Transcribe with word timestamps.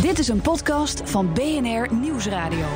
Dit 0.00 0.18
is 0.18 0.28
een 0.28 0.40
podcast 0.40 1.10
van 1.10 1.32
BNR 1.32 1.94
Nieuwsradio. 1.94 2.66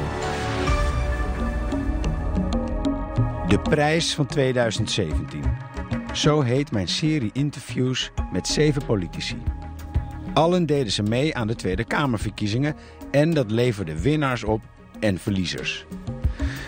De 3.48 3.60
prijs 3.62 4.14
van 4.14 4.26
2017. 4.26 5.42
Zo 6.12 6.40
heet 6.40 6.72
mijn 6.72 6.88
serie 6.88 7.30
interviews 7.32 8.10
met 8.32 8.48
zeven 8.48 8.84
politici. 8.84 9.36
Allen 10.34 10.66
deden 10.66 10.92
ze 10.92 11.02
mee 11.02 11.34
aan 11.34 11.46
de 11.46 11.54
Tweede 11.54 11.84
Kamerverkiezingen 11.84 12.76
en 13.10 13.30
dat 13.30 13.50
leverde 13.50 14.00
winnaars 14.00 14.44
op 14.44 14.60
en 15.00 15.18
verliezers. 15.18 15.86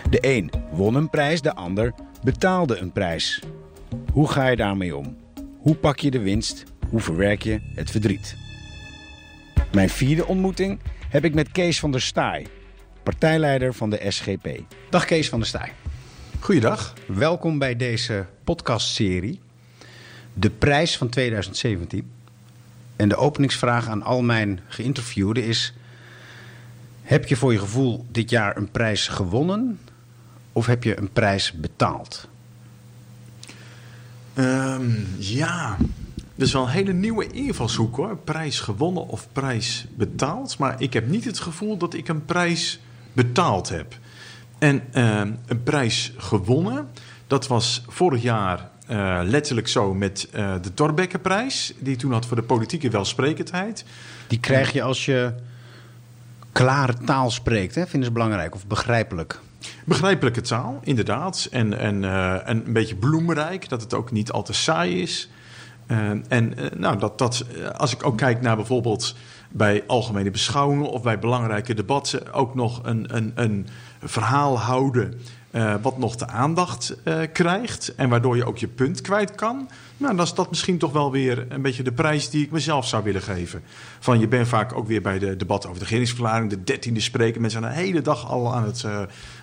De 0.09 0.17
een 0.21 0.51
won 0.71 0.95
een 0.95 1.09
prijs, 1.09 1.41
de 1.41 1.55
ander 1.55 1.93
betaalde 2.23 2.77
een 2.77 2.91
prijs. 2.91 3.43
Hoe 4.13 4.27
ga 4.27 4.47
je 4.47 4.55
daarmee 4.55 4.95
om? 4.95 5.17
Hoe 5.57 5.75
pak 5.75 5.99
je 5.99 6.11
de 6.11 6.19
winst? 6.19 6.63
Hoe 6.89 6.99
verwerk 6.99 7.41
je 7.41 7.59
het 7.75 7.91
verdriet? 7.91 8.46
Mijn 9.71 9.89
vierde 9.89 10.25
ontmoeting 10.25 10.79
heb 11.09 11.25
ik 11.25 11.33
met 11.33 11.51
Kees 11.51 11.79
van 11.79 11.91
der 11.91 12.01
Staaij, 12.01 12.47
partijleider 13.03 13.73
van 13.73 13.89
de 13.89 14.05
SGP. 14.07 14.47
Dag 14.89 15.05
Kees 15.05 15.29
van 15.29 15.39
der 15.39 15.47
Staaij. 15.47 15.73
Goeiedag. 16.39 16.93
Welkom 17.07 17.59
bij 17.59 17.75
deze 17.75 18.25
podcastserie. 18.43 19.39
De 20.33 20.49
prijs 20.49 20.97
van 20.97 21.09
2017. 21.09 22.11
En 22.95 23.09
de 23.09 23.15
openingsvraag 23.15 23.87
aan 23.87 24.03
al 24.03 24.21
mijn 24.21 24.59
geïnterviewden 24.67 25.43
is: 25.43 25.73
heb 27.01 27.27
je 27.27 27.35
voor 27.35 27.51
je 27.51 27.59
gevoel 27.59 28.05
dit 28.11 28.29
jaar 28.29 28.57
een 28.57 28.71
prijs 28.71 29.07
gewonnen 29.07 29.79
of 30.53 30.65
heb 30.65 30.83
je 30.83 30.97
een 30.97 31.11
prijs 31.11 31.51
betaald? 31.51 32.27
Ehm, 34.33 34.91
ja, 35.17 35.77
dat 36.37 36.47
is 36.47 36.53
wel 36.53 36.63
een 36.63 36.69
hele 36.69 36.93
nieuwe 36.93 37.27
invalshoek 37.27 37.95
hoor. 37.95 38.17
Prijs 38.17 38.59
gewonnen 38.59 39.07
of 39.07 39.27
prijs 39.31 39.85
betaald. 39.95 40.57
Maar 40.57 40.75
ik 40.81 40.93
heb 40.93 41.07
niet 41.07 41.25
het 41.25 41.39
gevoel 41.39 41.77
dat 41.77 41.93
ik 41.93 42.07
een 42.07 42.25
prijs 42.25 42.79
betaald 43.13 43.69
heb. 43.69 43.97
En 44.57 44.83
ehm, 44.91 45.31
een 45.45 45.63
prijs 45.63 46.13
gewonnen, 46.17 46.87
dat 47.27 47.47
was 47.47 47.83
vorig 47.87 48.21
jaar 48.21 48.69
eh, 48.87 49.19
letterlijk 49.23 49.67
zo 49.67 49.93
met 49.93 50.29
uh, 50.35 50.53
de 50.61 50.73
Torbekkenprijs. 50.73 51.73
Die 51.79 51.93
ik 51.93 51.99
toen 51.99 52.11
had 52.11 52.25
voor 52.25 52.37
de 52.37 52.43
politieke 52.43 52.89
welsprekendheid. 52.89 53.85
Die 54.27 54.39
krijg 54.39 54.71
je 54.71 54.81
als 54.81 55.05
je 55.05 55.33
klare 56.51 56.93
taal 57.05 57.31
spreekt, 57.31 57.75
hè? 57.75 57.87
vinden 57.87 58.07
ze 58.07 58.13
belangrijk 58.13 58.55
of 58.55 58.67
begrijpelijk? 58.67 59.39
Begrijpelijke 59.85 60.41
taal, 60.41 60.79
inderdaad. 60.83 61.47
En, 61.51 61.79
en, 61.79 62.03
en 62.45 62.65
een 62.65 62.73
beetje 62.73 62.95
bloemrijk, 62.95 63.69
dat 63.69 63.81
het 63.81 63.93
ook 63.93 64.11
niet 64.11 64.31
al 64.31 64.43
te 64.43 64.53
saai 64.53 65.01
is. 65.01 65.29
Uh, 65.87 66.09
en 66.27 66.53
uh, 66.59 66.65
nou, 66.75 66.99
dat, 66.99 67.17
dat, 67.17 67.45
als 67.77 67.93
ik 67.93 68.05
ook 68.05 68.17
kijk 68.17 68.41
naar 68.41 68.55
bijvoorbeeld 68.55 69.15
bij 69.49 69.83
algemene 69.87 70.31
beschouwingen 70.31 70.89
of 70.89 71.01
bij 71.01 71.19
belangrijke 71.19 71.73
debatten, 71.73 72.33
ook 72.33 72.55
nog 72.55 72.79
een, 72.83 73.15
een, 73.15 73.31
een 73.35 73.67
verhaal 74.03 74.59
houden 74.59 75.13
wat 75.81 75.97
nog 75.97 76.15
de 76.15 76.27
aandacht 76.27 76.95
krijgt 77.33 77.95
en 77.95 78.09
waardoor 78.09 78.35
je 78.35 78.45
ook 78.45 78.57
je 78.57 78.67
punt 78.67 79.01
kwijt 79.01 79.35
kan. 79.35 79.69
Nou, 79.97 80.15
dan 80.15 80.25
is 80.25 80.33
dat 80.33 80.49
misschien 80.49 80.77
toch 80.77 80.91
wel 80.91 81.11
weer 81.11 81.45
een 81.49 81.61
beetje 81.61 81.83
de 81.83 81.91
prijs 81.91 82.29
die 82.29 82.43
ik 82.43 82.51
mezelf 82.51 82.87
zou 82.87 83.03
willen 83.03 83.21
geven. 83.21 83.61
Van 83.99 84.19
je 84.19 84.27
bent 84.27 84.47
vaak 84.47 84.73
ook 84.73 84.87
weer 84.87 85.01
bij 85.01 85.19
de 85.19 85.35
debat 85.35 85.65
over 85.65 85.79
de 85.79 85.83
regeringsverklaring, 85.83 86.49
de 86.49 86.63
dertiende 86.63 86.99
spreker. 86.99 87.41
Mensen 87.41 87.61
zijn 87.61 87.73
de 87.73 87.79
hele 87.79 88.01
dag 88.01 88.29
al 88.29 88.53
aan 88.53 88.63
het, 88.63 88.85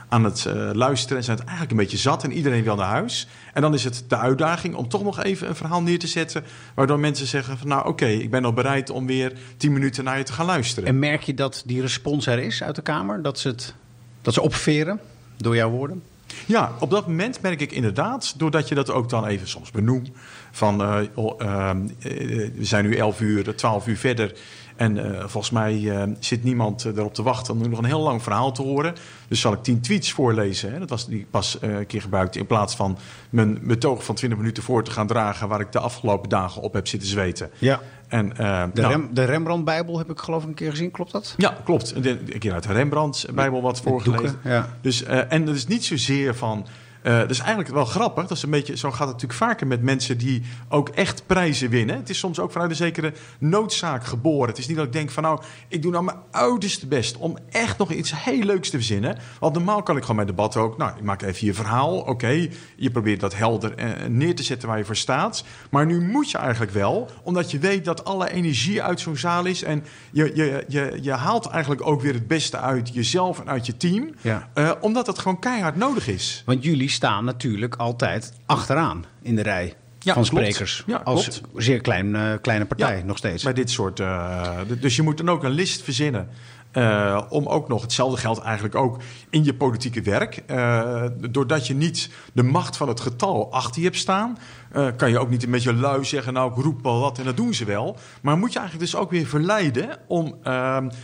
aan 0.08 0.24
het 0.24 0.46
luisteren 0.72 1.16
en 1.18 1.24
zijn 1.24 1.36
het 1.36 1.46
eigenlijk 1.46 1.70
een 1.70 1.84
beetje 1.84 1.96
zat 1.96 2.24
en 2.24 2.32
iedereen 2.32 2.62
wil 2.62 2.76
naar 2.76 2.88
huis. 2.88 3.28
En 3.52 3.62
dan 3.62 3.74
is 3.74 3.84
het 3.84 4.04
de 4.08 4.16
uitdaging 4.16 4.74
om 4.74 4.88
toch 4.88 5.02
nog 5.02 5.22
even 5.22 5.48
een 5.48 5.56
verhaal 5.56 5.82
neer 5.82 5.98
te 5.98 6.06
zetten, 6.06 6.44
waardoor 6.74 6.98
mensen 6.98 7.26
zeggen 7.26 7.58
van 7.58 7.68
nou 7.68 7.80
oké, 7.80 7.90
okay, 7.90 8.14
ik 8.14 8.30
ben 8.30 8.44
al 8.44 8.52
bereid 8.52 8.90
om 8.90 9.06
weer 9.06 9.32
tien 9.56 9.72
minuten 9.72 10.04
naar 10.04 10.18
je 10.18 10.24
te 10.24 10.32
gaan 10.32 10.46
luisteren. 10.46 10.88
En 10.88 10.98
merk 10.98 11.22
je 11.22 11.34
dat 11.34 11.62
die 11.66 11.80
respons 11.80 12.26
er 12.26 12.38
is 12.38 12.62
uit 12.62 12.74
de 12.74 12.82
Kamer? 12.82 13.22
Dat 13.22 13.38
ze, 13.38 13.48
het, 13.48 13.74
dat 14.22 14.34
ze 14.34 14.42
opveren? 14.42 15.00
Door 15.36 15.56
jouw 15.56 15.70
woorden? 15.70 16.02
Ja, 16.46 16.72
op 16.80 16.90
dat 16.90 17.06
moment 17.06 17.40
merk 17.42 17.60
ik 17.60 17.72
inderdaad, 17.72 18.34
doordat 18.36 18.68
je 18.68 18.74
dat 18.74 18.90
ook 18.90 19.08
dan 19.08 19.26
even 19.26 19.48
soms 19.48 19.70
benoemt. 19.70 20.10
Van 20.54 20.82
uh, 20.82 21.00
uh, 21.16 21.70
we 22.00 22.50
zijn 22.60 22.84
nu 22.84 22.96
11 22.96 23.20
uur, 23.20 23.54
12 23.54 23.86
uur 23.86 23.96
verder. 23.96 24.34
En 24.76 24.96
uh, 24.96 25.18
volgens 25.18 25.50
mij 25.50 25.80
uh, 25.80 26.02
zit 26.18 26.44
niemand 26.44 26.84
erop 26.84 27.14
te 27.14 27.22
wachten 27.22 27.54
om 27.54 27.70
nog 27.70 27.78
een 27.78 27.84
heel 27.84 28.00
lang 28.00 28.22
verhaal 28.22 28.52
te 28.52 28.62
horen. 28.62 28.94
Dus 29.28 29.40
zal 29.40 29.52
ik 29.52 29.62
10 29.62 29.80
tweets 29.80 30.12
voorlezen. 30.12 30.72
Hè? 30.72 30.78
Dat 30.78 30.90
was 30.90 31.06
die 31.06 31.26
pas 31.30 31.58
een 31.60 31.86
keer 31.86 32.00
gebruikt. 32.00 32.36
In 32.36 32.46
plaats 32.46 32.76
van 32.76 32.98
mijn 33.30 33.58
betoog 33.62 34.04
van 34.04 34.14
20 34.14 34.38
minuten 34.38 34.62
voor 34.62 34.84
te 34.84 34.90
gaan 34.90 35.06
dragen. 35.06 35.48
waar 35.48 35.60
ik 35.60 35.72
de 35.72 35.78
afgelopen 35.78 36.28
dagen 36.28 36.62
op 36.62 36.72
heb 36.72 36.88
zitten 36.88 37.08
zweten. 37.08 37.50
Ja. 37.58 37.80
En, 38.08 38.28
de, 38.28 38.42
nou, 38.42 38.92
Rem, 38.92 39.08
de 39.12 39.24
Rembrandt-Bijbel 39.24 39.98
heb 39.98 40.10
ik 40.10 40.18
geloof 40.18 40.42
ik 40.42 40.48
een 40.48 40.54
keer 40.54 40.70
gezien, 40.70 40.90
klopt 40.90 41.12
dat? 41.12 41.34
Ja, 41.36 41.56
klopt. 41.64 41.94
Een 41.94 42.38
keer 42.38 42.52
uit 42.52 42.62
de 42.62 42.72
Rembrandt-Bijbel 42.72 43.62
wat 43.62 43.80
voorgelezen. 43.80 44.38
Ja. 44.44 44.76
Dus, 44.80 45.02
en 45.02 45.44
dat 45.44 45.54
is 45.54 45.66
niet 45.66 45.84
zozeer 45.84 46.34
van. 46.34 46.66
Uh, 47.04 47.18
dat 47.18 47.30
is 47.30 47.38
eigenlijk 47.38 47.68
wel 47.68 47.84
grappig. 47.84 48.26
Dat 48.26 48.36
is 48.36 48.42
een 48.42 48.50
beetje, 48.50 48.76
zo 48.76 48.90
gaat 48.90 49.08
het 49.08 49.08
natuurlijk 49.08 49.38
vaker 49.38 49.66
met 49.66 49.82
mensen 49.82 50.18
die 50.18 50.42
ook 50.68 50.88
echt 50.88 51.26
prijzen 51.26 51.70
winnen. 51.70 51.96
Het 51.96 52.10
is 52.10 52.18
soms 52.18 52.38
ook 52.38 52.52
vanuit 52.52 52.70
een 52.70 52.76
zekere 52.76 53.12
noodzaak 53.38 54.04
geboren. 54.04 54.48
Het 54.48 54.58
is 54.58 54.66
niet 54.66 54.76
dat 54.76 54.86
ik 54.86 54.92
denk 54.92 55.10
van 55.10 55.22
nou, 55.22 55.42
ik 55.68 55.82
doe 55.82 55.90
nou 55.90 56.04
mijn 56.04 56.16
uiterste 56.30 56.86
best 56.86 57.16
om 57.16 57.36
echt 57.50 57.78
nog 57.78 57.92
iets 57.92 58.12
heel 58.24 58.42
leuks 58.42 58.70
te 58.70 58.76
verzinnen. 58.76 59.18
Want 59.40 59.54
normaal 59.54 59.82
kan 59.82 59.96
ik 59.96 60.02
gewoon 60.02 60.16
bij 60.16 60.24
debatten 60.24 60.60
ook, 60.60 60.76
nou, 60.76 60.96
ik 60.96 61.02
maak 61.02 61.22
even 61.22 61.46
je 61.46 61.54
verhaal. 61.54 61.98
Oké, 61.98 62.10
okay, 62.10 62.50
je 62.76 62.90
probeert 62.90 63.20
dat 63.20 63.34
helder 63.34 63.78
uh, 63.78 64.06
neer 64.08 64.34
te 64.34 64.42
zetten 64.42 64.68
waar 64.68 64.78
je 64.78 64.84
voor 64.84 64.96
staat. 64.96 65.44
Maar 65.70 65.86
nu 65.86 66.00
moet 66.00 66.30
je 66.30 66.38
eigenlijk 66.38 66.72
wel, 66.72 67.10
omdat 67.22 67.50
je 67.50 67.58
weet 67.58 67.84
dat 67.84 68.04
alle 68.04 68.30
energie 68.30 68.82
uit 68.82 69.00
zo'n 69.00 69.16
zaal 69.16 69.44
is. 69.44 69.62
En 69.62 69.84
je, 70.10 70.30
je, 70.34 70.64
je, 70.68 70.98
je 71.02 71.12
haalt 71.12 71.46
eigenlijk 71.46 71.86
ook 71.86 72.00
weer 72.00 72.14
het 72.14 72.26
beste 72.26 72.58
uit 72.58 72.94
jezelf 72.94 73.40
en 73.40 73.48
uit 73.48 73.66
je 73.66 73.76
team. 73.76 74.14
Ja. 74.20 74.48
Uh, 74.54 74.70
omdat 74.80 75.06
dat 75.06 75.18
gewoon 75.18 75.38
keihard 75.38 75.76
nodig 75.76 76.08
is. 76.08 76.42
Want 76.46 76.64
jullie 76.64 76.92
staan 76.94 77.24
natuurlijk 77.24 77.74
altijd 77.74 78.32
achteraan 78.46 79.04
in 79.22 79.36
de 79.36 79.42
rij 79.42 79.74
ja, 79.98 80.14
van 80.14 80.24
sprekers. 80.24 80.82
Ja, 80.86 80.96
als 80.96 81.40
zeer 81.56 81.80
klein, 81.80 82.14
uh, 82.14 82.32
kleine 82.40 82.64
partij 82.64 82.98
ja, 82.98 83.04
nog 83.04 83.16
steeds. 83.16 83.42
Bij 83.42 83.52
dit 83.52 83.70
soort. 83.70 84.00
Uh, 84.00 84.58
dus 84.80 84.96
je 84.96 85.02
moet 85.02 85.16
dan 85.16 85.30
ook 85.30 85.44
een 85.44 85.50
list 85.50 85.82
verzinnen. 85.82 86.28
Uh, 86.74 87.22
om 87.28 87.46
ook 87.46 87.68
nog, 87.68 87.82
hetzelfde 87.82 88.16
geldt 88.16 88.40
eigenlijk 88.40 88.74
ook 88.74 88.96
in 89.30 89.44
je 89.44 89.54
politieke 89.54 90.02
werk. 90.02 90.42
Uh, 90.50 91.04
doordat 91.30 91.66
je 91.66 91.74
niet 91.74 92.10
de 92.32 92.42
macht 92.42 92.76
van 92.76 92.88
het 92.88 93.00
getal 93.00 93.52
achter 93.52 93.80
je 93.80 93.86
hebt 93.86 93.98
staan, 93.98 94.38
uh, 94.76 94.88
kan 94.96 95.10
je 95.10 95.18
ook 95.18 95.30
niet 95.30 95.42
een 95.42 95.50
beetje 95.50 95.74
lui 95.74 96.04
zeggen, 96.04 96.32
nou 96.32 96.50
ik 96.50 96.64
roep 96.64 96.82
wel 96.82 97.00
wat 97.00 97.18
en 97.18 97.24
dat 97.24 97.36
doen 97.36 97.54
ze 97.54 97.64
wel. 97.64 97.96
Maar 98.22 98.38
moet 98.38 98.52
je 98.52 98.58
eigenlijk 98.58 98.90
dus 98.90 99.00
ook 99.00 99.10
weer 99.10 99.26
verleiden 99.26 99.98
om 100.06 100.36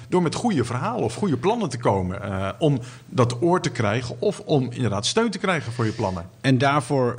door 0.08 0.22
met 0.22 0.34
goede 0.34 0.64
verhalen 0.64 1.04
of 1.04 1.14
goede 1.14 1.36
plannen 1.36 1.69
te 1.69 1.78
komen. 1.78 2.20
om 2.58 2.78
dat 3.06 3.42
oor 3.42 3.60
te 3.60 3.70
krijgen 3.70 4.20
of 4.20 4.41
om 4.41 4.70
inderdaad 4.70 5.06
steun 5.06 5.31
te 5.31 5.38
krijgen 5.38 5.72
voor 5.72 5.84
je 5.84 5.92
plannen. 5.92 6.28
En 6.41 6.58
daarvoor 6.58 7.19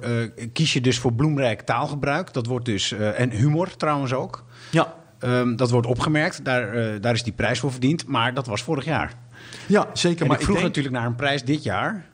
kies 0.54 0.74
je 0.74 0.82
dus 0.82 1.00
voor 1.00 1.14
bloemrijk 1.14 1.62
taalgebruik. 1.62 2.34
Dat 2.34 2.46
wordt 2.46 2.66
dus, 2.66 2.92
en 2.92 3.30
humor 3.30 3.76
trouwens 3.78 4.14
ook. 4.14 4.44
Ja. 4.70 4.94
Um, 5.24 5.56
dat 5.56 5.70
wordt 5.70 5.88
opgemerkt, 5.88 6.46
daar, 6.46 6.76
uh, 6.76 7.02
daar 7.02 7.14
is 7.14 7.24
die 7.24 7.34
prijs 7.34 7.60
voor 7.60 7.72
verdiend, 7.72 8.08
maar 8.08 8.34
dat 8.34 8.48
was 8.48 8.64
vorig 8.64 8.86
jaar. 8.86 9.14
Ja, 9.68 9.88
zeker. 9.94 10.22
En 10.22 10.28
maar 10.28 10.38
ik 10.38 10.44
vroeg 10.44 10.56
denk... 10.56 10.68
natuurlijk 10.68 10.96
naar 10.96 11.06
een 11.06 11.16
prijs 11.16 11.44
dit 11.44 11.64
jaar. 11.64 12.06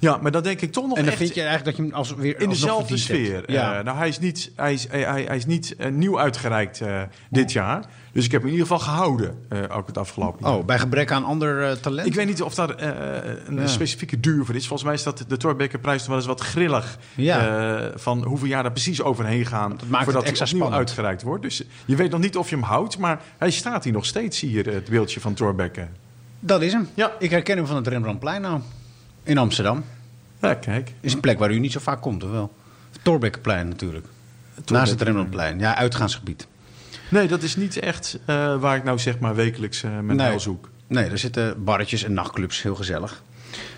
Ja, 0.00 0.18
maar 0.22 0.30
dan 0.30 0.42
denk 0.42 0.60
ik 0.60 0.72
toch 0.72 0.86
nog 0.86 0.96
En 0.96 1.02
dan 1.02 1.12
echt 1.12 1.22
vind 1.22 1.34
je 1.34 1.42
eigenlijk 1.42 1.76
dat 1.76 1.76
je 1.76 1.82
hem 1.82 1.98
als 1.98 2.14
weer 2.14 2.40
in 2.40 2.48
dezelfde 2.48 2.96
sfeer. 2.96 3.34
Hebt. 3.34 3.50
Ja. 3.50 3.78
Uh, 3.78 3.84
nou, 3.84 3.96
hij 3.96 4.08
is 4.08 4.18
niet, 4.18 4.50
hij 4.56 4.72
is, 4.72 4.88
hij, 4.88 5.02
hij 5.02 5.36
is 5.36 5.46
niet 5.46 5.74
uh, 5.78 5.86
nieuw 5.86 6.18
uitgereikt 6.18 6.80
uh, 6.80 7.02
dit 7.30 7.52
jaar. 7.52 7.84
Dus 8.12 8.24
ik 8.24 8.32
heb 8.32 8.40
hem 8.40 8.50
in 8.50 8.56
ieder 8.56 8.72
geval 8.72 8.92
gehouden, 8.92 9.46
ook 9.70 9.86
het 9.86 9.98
afgelopen 9.98 10.46
jaar. 10.46 10.58
Oh, 10.58 10.64
bij 10.64 10.78
gebrek 10.78 11.10
aan 11.10 11.24
ander 11.24 11.80
talent? 11.80 12.06
Ik 12.06 12.14
weet 12.14 12.26
niet 12.26 12.42
of 12.42 12.54
daar 12.54 12.82
een 13.46 13.56
ja. 13.56 13.66
specifieke 13.66 14.20
duur 14.20 14.44
voor 14.44 14.54
is. 14.54 14.66
Volgens 14.66 14.88
mij 14.88 14.94
is 14.94 15.02
dat 15.02 15.24
de 15.28 15.36
Torbekkenprijs 15.36 16.06
wel 16.06 16.16
eens 16.16 16.26
wat 16.26 16.40
grillig. 16.40 16.98
Ja. 17.14 17.90
van 17.94 18.24
hoeveel 18.24 18.48
jaar 18.48 18.64
er 18.64 18.72
precies 18.72 19.02
overheen 19.02 19.46
gaan. 19.46 19.70
Dat 19.70 19.88
maakt 19.88 20.04
voordat 20.04 20.22
het 20.22 20.30
extra 20.30 20.46
hij 20.46 20.54
opnieuw 20.54 20.68
spannend. 20.68 20.88
uitgereikt 20.88 21.22
wordt. 21.22 21.42
Dus 21.42 21.62
je 21.84 21.96
weet 21.96 22.10
nog 22.10 22.20
niet 22.20 22.36
of 22.36 22.50
je 22.50 22.56
hem 22.56 22.64
houdt. 22.64 22.98
Maar 22.98 23.20
hij 23.38 23.50
staat 23.50 23.84
hier 23.84 23.92
nog 23.92 24.06
steeds, 24.06 24.40
hier, 24.40 24.66
het 24.66 24.88
beeldje 24.88 25.20
van 25.20 25.34
Torbekke. 25.34 25.86
Dat 26.40 26.62
is 26.62 26.72
hem. 26.72 26.88
Ja. 26.94 27.12
Ik 27.18 27.30
herken 27.30 27.56
hem 27.56 27.66
van 27.66 27.76
het 27.76 27.86
Rembrandtplein 27.86 28.40
nou. 28.40 28.60
In 29.22 29.38
Amsterdam. 29.38 29.84
Ja, 30.40 30.54
kijk. 30.54 30.92
Is 31.00 31.12
een 31.14 31.20
plek 31.20 31.38
waar 31.38 31.50
u 31.50 31.58
niet 31.58 31.72
zo 31.72 31.80
vaak 31.80 32.00
komt, 32.00 32.24
of 32.24 32.30
wel? 32.30 32.52
Torbekkenplein 33.02 33.68
natuurlijk. 33.68 34.06
Naast 34.66 34.90
het 34.90 35.02
Rembrandtplein. 35.02 35.58
Ja, 35.58 35.76
uitgaansgebied. 35.76 36.46
Nee, 37.10 37.28
dat 37.28 37.42
is 37.42 37.56
niet 37.56 37.76
echt 37.76 38.18
uh, 38.26 38.60
waar 38.60 38.76
ik 38.76 38.84
nou 38.84 38.98
zeg 38.98 39.18
maar 39.18 39.34
wekelijks 39.34 39.82
uh, 39.82 39.98
mijn 39.98 40.18
nee. 40.18 40.38
zoek. 40.38 40.70
Nee, 40.86 41.04
er 41.04 41.18
zitten 41.18 41.64
barretjes 41.64 42.02
en 42.02 42.12
nachtclubs. 42.12 42.62
Heel 42.62 42.74
gezellig. 42.74 43.22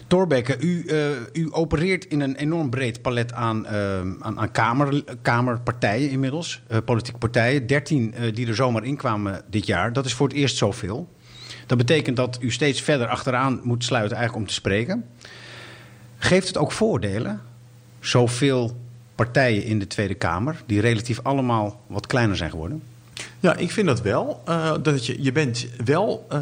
Torbekke, 0.07 0.57
u, 0.59 0.85
uh, 0.87 1.09
u 1.33 1.49
opereert 1.51 2.05
in 2.05 2.21
een 2.21 2.37
enorm 2.37 2.71
breed 2.71 3.03
palet 3.03 3.33
aan, 3.33 3.69
aan, 3.69 4.39
aan 4.39 4.51
kamer, 4.51 5.05
kamerpartijen 5.23 6.11
inmiddels. 6.11 6.63
politieke 6.85 7.19
partijen. 7.19 7.67
13 7.67 8.15
die 8.35 8.47
er 8.47 8.55
zomaar 8.55 8.85
in 8.85 8.97
kwamen 8.97 9.43
dit 9.51 9.67
jaar. 9.67 9.93
Dat 9.93 10.05
is 10.05 10.15
voor 10.15 10.29
het 10.29 10.37
eerst 10.37 10.57
zoveel. 10.57 11.09
Dat 11.73 11.87
betekent 11.87 12.17
dat 12.17 12.39
u 12.41 12.51
steeds 12.51 12.81
verder 12.81 13.07
achteraan 13.07 13.61
moet 13.63 13.85
sluiten 13.85 14.17
eigenlijk 14.17 14.47
om 14.47 14.51
te 14.51 14.61
spreken. 14.61 15.05
Geeft 16.19 16.47
het 16.47 16.57
ook 16.57 16.73
voordelen? 16.73 17.41
Zoveel 18.01 18.77
partijen 19.15 19.65
in 19.65 19.79
de 19.79 19.87
Tweede 19.87 20.15
Kamer, 20.15 20.63
die 20.67 20.81
relatief 20.81 21.21
allemaal 21.23 21.81
wat 21.87 22.07
kleiner 22.07 22.37
zijn 22.37 22.51
geworden? 22.51 22.83
Ja, 23.41 23.57
ik 23.57 23.71
vind 23.71 23.87
dat 23.87 24.01
wel. 24.01 24.43
Uh, 24.49 24.75
dat 24.83 25.07
je, 25.07 25.23
je 25.23 25.33
bent 25.33 25.67
wel 25.85 26.27
uh, 26.33 26.41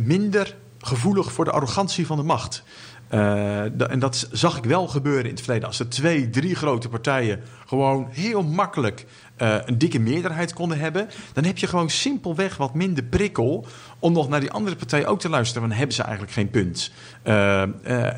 minder 0.00 0.56
gevoelig 0.78 1.32
voor 1.32 1.44
de 1.44 1.50
arrogantie 1.50 2.06
van 2.06 2.16
de 2.16 2.22
macht. 2.22 2.62
Uh, 3.10 3.90
en 3.90 3.98
dat 3.98 4.28
zag 4.32 4.56
ik 4.56 4.64
wel 4.64 4.86
gebeuren 4.88 5.24
in 5.24 5.30
het 5.30 5.40
verleden. 5.40 5.68
Als 5.68 5.78
er 5.78 5.88
twee, 5.88 6.30
drie 6.30 6.54
grote 6.54 6.88
partijen 6.88 7.40
gewoon 7.66 8.08
heel 8.10 8.42
makkelijk 8.42 9.06
uh, 9.42 9.56
een 9.64 9.78
dikke 9.78 9.98
meerderheid 9.98 10.52
konden 10.52 10.78
hebben, 10.78 11.08
dan 11.32 11.44
heb 11.44 11.58
je 11.58 11.66
gewoon 11.66 11.90
simpelweg 11.90 12.56
wat 12.56 12.74
minder 12.74 13.04
prikkel 13.04 13.66
om 13.98 14.12
nog 14.12 14.28
naar 14.28 14.40
die 14.40 14.50
andere 14.50 14.76
partij 14.76 15.06
ook 15.06 15.20
te 15.20 15.28
luisteren. 15.28 15.60
Want 15.60 15.72
dan 15.72 15.80
hebben 15.80 15.96
ze 15.96 16.02
eigenlijk 16.02 16.32
geen 16.32 16.50
punt. 16.50 16.92
Uh, 17.24 17.62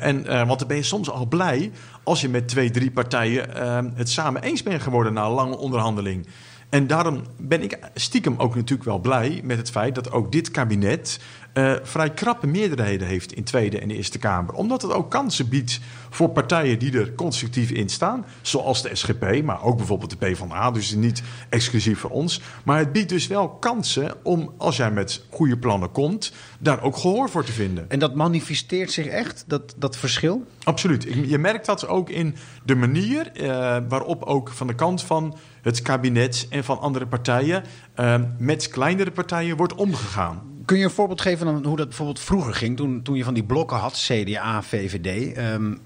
en, 0.03 0.47
want 0.47 0.59
dan 0.59 0.67
ben 0.67 0.77
je 0.77 0.83
soms 0.83 1.09
al 1.09 1.25
blij 1.25 1.71
als 2.03 2.21
je 2.21 2.29
met 2.29 2.47
twee, 2.47 2.71
drie 2.71 2.91
partijen 2.91 3.49
het 3.95 4.09
samen 4.09 4.41
eens 4.41 4.63
bent 4.63 4.81
geworden 4.81 5.13
na 5.13 5.25
een 5.25 5.31
lange 5.31 5.57
onderhandeling. 5.57 6.27
En 6.69 6.87
daarom 6.87 7.21
ben 7.37 7.61
ik 7.61 7.79
stiekem 7.93 8.35
ook 8.37 8.55
natuurlijk 8.55 8.89
wel 8.89 8.99
blij 8.99 9.41
met 9.43 9.57
het 9.57 9.69
feit 9.69 9.95
dat 9.95 10.11
ook 10.11 10.31
dit 10.31 10.51
kabinet 10.51 11.19
uh, 11.53 11.73
vrij 11.81 12.09
krappe 12.09 12.47
meerderheden 12.47 13.07
heeft 13.07 13.33
in 13.33 13.43
Tweede 13.43 13.79
en 13.79 13.91
Eerste 13.91 14.17
Kamer. 14.17 14.53
Omdat 14.53 14.81
het 14.81 14.91
ook 14.91 15.11
kansen 15.11 15.49
biedt 15.49 15.79
voor 16.09 16.29
partijen 16.29 16.79
die 16.79 16.97
er 16.99 17.13
constructief 17.13 17.71
in 17.71 17.89
staan. 17.89 18.25
Zoals 18.41 18.81
de 18.81 18.95
SGP, 18.95 19.43
maar 19.43 19.63
ook 19.63 19.77
bijvoorbeeld 19.77 20.09
de 20.09 20.17
PvdA. 20.17 20.71
Dus 20.71 20.95
niet 20.95 21.23
exclusief 21.49 21.99
voor 21.99 22.09
ons. 22.09 22.41
Maar 22.63 22.77
het 22.77 22.91
biedt 22.91 23.09
dus 23.09 23.27
wel 23.27 23.49
kansen 23.49 24.13
om, 24.23 24.53
als 24.57 24.77
jij 24.77 24.91
met 24.91 25.23
goede 25.29 25.57
plannen 25.57 25.91
komt, 25.91 26.31
daar 26.59 26.81
ook 26.81 26.97
gehoor 26.97 27.29
voor 27.29 27.43
te 27.43 27.51
vinden. 27.51 27.85
En 27.89 27.99
dat 27.99 28.15
manifesteert 28.15 28.91
zich 28.91 29.05
echt, 29.05 29.43
dat, 29.47 29.75
dat 29.77 29.97
verschil? 29.97 30.45
Absoluut. 30.63 31.03
Je 31.27 31.37
merkt 31.37 31.65
dat 31.65 31.87
ook 31.87 32.09
in 32.09 32.35
de 32.65 32.75
manier 32.75 33.31
uh, 33.33 33.47
waarop 33.87 34.23
ook 34.23 34.49
van 34.49 34.67
de 34.67 34.75
kant 34.75 35.03
van 35.03 35.37
het 35.61 35.81
kabinet 35.81 36.47
en 36.49 36.63
van 36.63 36.79
andere 36.79 37.07
partijen 37.07 37.63
uh, 37.95 38.15
met 38.37 38.67
kleinere 38.67 39.11
partijen 39.11 39.57
wordt 39.57 39.75
omgegaan. 39.75 40.41
Kun 40.69 40.77
je 40.77 40.83
een 40.83 40.89
voorbeeld 40.89 41.21
geven 41.21 41.45
van 41.45 41.65
hoe 41.65 41.77
dat 41.77 41.87
bijvoorbeeld 41.87 42.19
vroeger 42.19 42.53
ging, 42.53 42.77
toen, 42.77 43.01
toen 43.01 43.15
je 43.15 43.23
van 43.23 43.33
die 43.33 43.43
blokken 43.43 43.77
had, 43.77 43.93
CDA, 43.93 44.61
VVD? 44.61 45.37
Um, 45.37 45.79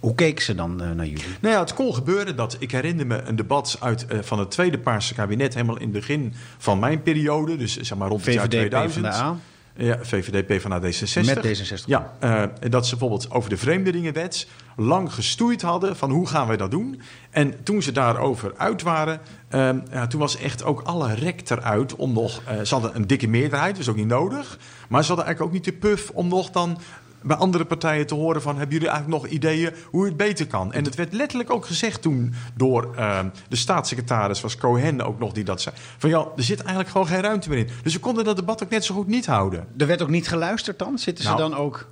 hoe 0.00 0.14
keken 0.14 0.44
ze 0.44 0.54
dan 0.54 0.82
uh, 0.82 0.90
naar 0.90 1.06
jullie? 1.06 1.24
Nou 1.40 1.54
ja, 1.54 1.60
het 1.60 1.74
kon 1.74 1.94
gebeuren 1.94 2.36
dat, 2.36 2.56
ik 2.58 2.70
herinner 2.70 3.06
me 3.06 3.22
een 3.22 3.36
debat 3.36 3.76
uit, 3.80 4.06
uh, 4.12 4.18
van 4.22 4.38
het 4.38 4.50
tweede 4.50 4.78
Paarse 4.78 5.14
kabinet, 5.14 5.54
helemaal 5.54 5.76
in 5.76 5.82
het 5.82 5.92
begin 5.92 6.34
van 6.58 6.78
mijn 6.78 7.02
periode, 7.02 7.56
dus 7.56 7.76
zeg 7.76 7.98
maar 7.98 8.08
rond 8.08 8.22
VVD, 8.22 8.42
het 8.42 8.52
jaar 8.52 8.68
2000. 8.68 9.06
PvdA. 9.06 9.36
Ja, 9.74 9.98
VVD, 10.00 10.46
PvdA, 10.46 10.80
D66. 10.80 11.26
Met 11.26 11.46
D66. 11.46 11.84
Ja, 11.86 12.12
uh, 12.24 12.42
dat 12.70 12.86
ze 12.86 12.96
bijvoorbeeld 12.96 13.30
over 13.30 13.50
de 13.50 13.56
vreemdelingenwet 13.56 14.46
lang 14.76 15.12
gestoeid 15.12 15.62
hadden 15.62 15.96
van 15.96 16.10
hoe 16.10 16.26
gaan 16.26 16.46
wij 16.46 16.56
dat 16.56 16.70
doen. 16.70 17.00
En 17.30 17.62
toen 17.62 17.82
ze 17.82 17.92
daarover 17.92 18.52
uit 18.56 18.82
waren, 18.82 19.20
uh, 19.54 19.70
ja, 19.90 20.06
toen 20.06 20.20
was 20.20 20.36
echt 20.36 20.64
ook 20.64 20.80
alle 20.80 21.14
rek 21.14 21.50
eruit 21.50 21.94
om 21.96 22.12
nog... 22.12 22.42
Uh, 22.48 22.60
ze 22.60 22.74
hadden 22.74 22.96
een 22.96 23.06
dikke 23.06 23.28
meerderheid, 23.28 23.76
dus 23.76 23.88
ook 23.88 23.96
niet 23.96 24.06
nodig. 24.06 24.58
Maar 24.88 25.02
ze 25.02 25.08
hadden 25.08 25.26
eigenlijk 25.26 25.40
ook 25.40 25.64
niet 25.64 25.74
de 25.74 25.88
puff 25.88 26.10
om 26.10 26.28
nog 26.28 26.50
dan 26.50 26.78
bij 27.22 27.36
andere 27.36 27.64
partijen 27.64 28.06
te 28.06 28.14
horen 28.14 28.42
van... 28.42 28.56
hebben 28.56 28.74
jullie 28.74 28.88
eigenlijk 28.88 29.22
nog 29.22 29.32
ideeën 29.32 29.74
hoe 29.90 30.04
het 30.04 30.16
beter 30.16 30.46
kan? 30.46 30.72
En 30.72 30.84
het 30.84 30.94
werd 30.94 31.12
letterlijk 31.12 31.50
ook 31.50 31.66
gezegd 31.66 32.02
toen 32.02 32.34
door 32.54 32.94
uh, 32.98 33.18
de 33.48 33.56
staatssecretaris... 33.56 34.40
was 34.40 34.56
Cohen 34.56 35.00
ook 35.00 35.18
nog 35.18 35.32
die 35.32 35.44
dat 35.44 35.60
zei. 35.60 35.74
Van 35.98 36.10
ja, 36.10 36.26
er 36.36 36.42
zit 36.42 36.58
eigenlijk 36.58 36.90
gewoon 36.90 37.06
geen 37.06 37.20
ruimte 37.20 37.48
meer 37.48 37.58
in. 37.58 37.68
Dus 37.82 37.94
we 37.94 38.00
konden 38.00 38.24
dat 38.24 38.36
debat 38.36 38.62
ook 38.62 38.70
net 38.70 38.84
zo 38.84 38.94
goed 38.94 39.06
niet 39.06 39.26
houden. 39.26 39.66
Er 39.76 39.86
werd 39.86 40.02
ook 40.02 40.08
niet 40.08 40.28
geluisterd 40.28 40.78
dan? 40.78 40.98
Zitten 40.98 41.24
Nou. 41.24 41.36
ze 41.36 41.42
dan 41.42 41.54
ook 41.54 41.86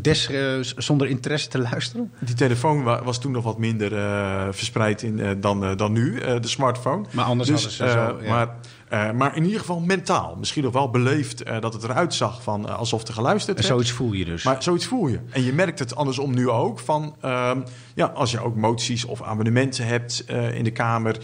des, 0.00 0.30
uh, 0.30 0.58
zonder 0.60 1.06
interesse 1.06 1.48
te 1.48 1.58
luisteren? 1.58 2.12
Die 2.18 2.34
telefoon 2.34 2.82
wa 2.82 3.04
was 3.04 3.20
toen 3.20 3.32
nog 3.32 3.44
wat 3.44 3.58
minder 3.58 3.92
uh, 3.92 4.46
verspreid 4.50 5.02
in, 5.02 5.18
uh, 5.18 5.30
dan, 5.40 5.76
dan 5.76 5.92
nu, 5.92 6.20
de 6.40 6.48
smartphone. 6.48 7.04
Maar 7.10 7.24
anders 7.24 7.48
dus, 7.48 7.78
hadden 7.78 7.96
ze 7.96 7.98
zo... 7.98 8.24
Ja. 8.24 8.30
Maar, 8.30 9.14
maar 9.14 9.36
in 9.36 9.44
ieder 9.44 9.60
geval 9.60 9.80
mentaal. 9.80 10.36
Misschien 10.38 10.62
nog 10.62 10.72
wel 10.72 10.90
beleefd 10.90 11.42
dat 11.60 11.72
het 11.72 11.82
eruit 11.82 12.14
zag 12.14 12.42
van 12.42 12.76
alsof 12.76 13.06
er 13.06 13.14
geluisterd 13.14 13.56
werd. 13.56 13.68
Zoiets 13.68 13.90
voel 13.90 14.12
je 14.12 14.24
dus. 14.24 14.42
Maar 14.44 14.62
zoiets 14.62 14.86
voel 14.86 15.08
je. 15.08 15.20
En 15.30 15.42
je 15.42 15.52
merkt 15.52 15.78
het 15.78 15.96
andersom 15.96 16.34
nu 16.34 16.48
ook. 16.48 16.78
Van, 16.78 17.16
uh, 17.24 17.50
ja, 17.94 18.06
als 18.06 18.30
je 18.30 18.40
ook 18.40 18.56
moties 18.56 19.04
of 19.04 19.22
amendementen 19.22 19.86
hebt 19.86 20.24
in 20.52 20.64
de 20.64 20.70
Kamer. 20.70 21.16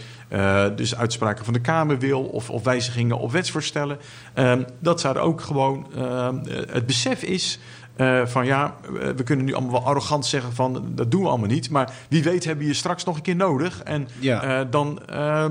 Dus 0.75 0.95
uitspraken 0.95 1.45
van 1.45 1.53
de 1.53 1.61
Kamer 1.61 1.99
wil. 1.99 2.23
Of, 2.23 2.49
of 2.49 2.63
wijzigingen 2.63 3.17
of 3.19 3.31
wetsvoorstellen. 3.31 3.97
Uh, 4.35 4.53
dat 4.79 5.01
daar 5.01 5.17
ook 5.17 5.41
gewoon 5.41 5.87
uh, 5.95 6.29
het 6.71 6.85
besef 6.85 7.23
is. 7.23 7.59
Uh, 7.97 8.25
van 8.25 8.45
ja, 8.45 8.75
we 9.15 9.23
kunnen 9.23 9.45
nu 9.45 9.53
allemaal 9.53 9.71
wel 9.71 9.85
arrogant 9.85 10.25
zeggen 10.25 10.53
van 10.53 10.91
dat 10.95 11.11
doen 11.11 11.21
we 11.21 11.27
allemaal 11.27 11.47
niet. 11.47 11.69
Maar 11.69 11.93
wie 12.09 12.23
weet 12.23 12.43
hebben 12.43 12.63
we 12.63 12.71
je 12.71 12.77
straks 12.77 13.03
nog 13.03 13.15
een 13.15 13.21
keer 13.21 13.35
nodig. 13.35 13.83
En 13.83 14.07
ja. 14.19 14.59
uh, 14.59 14.65
dan, 14.71 15.01
uh, 15.09 15.45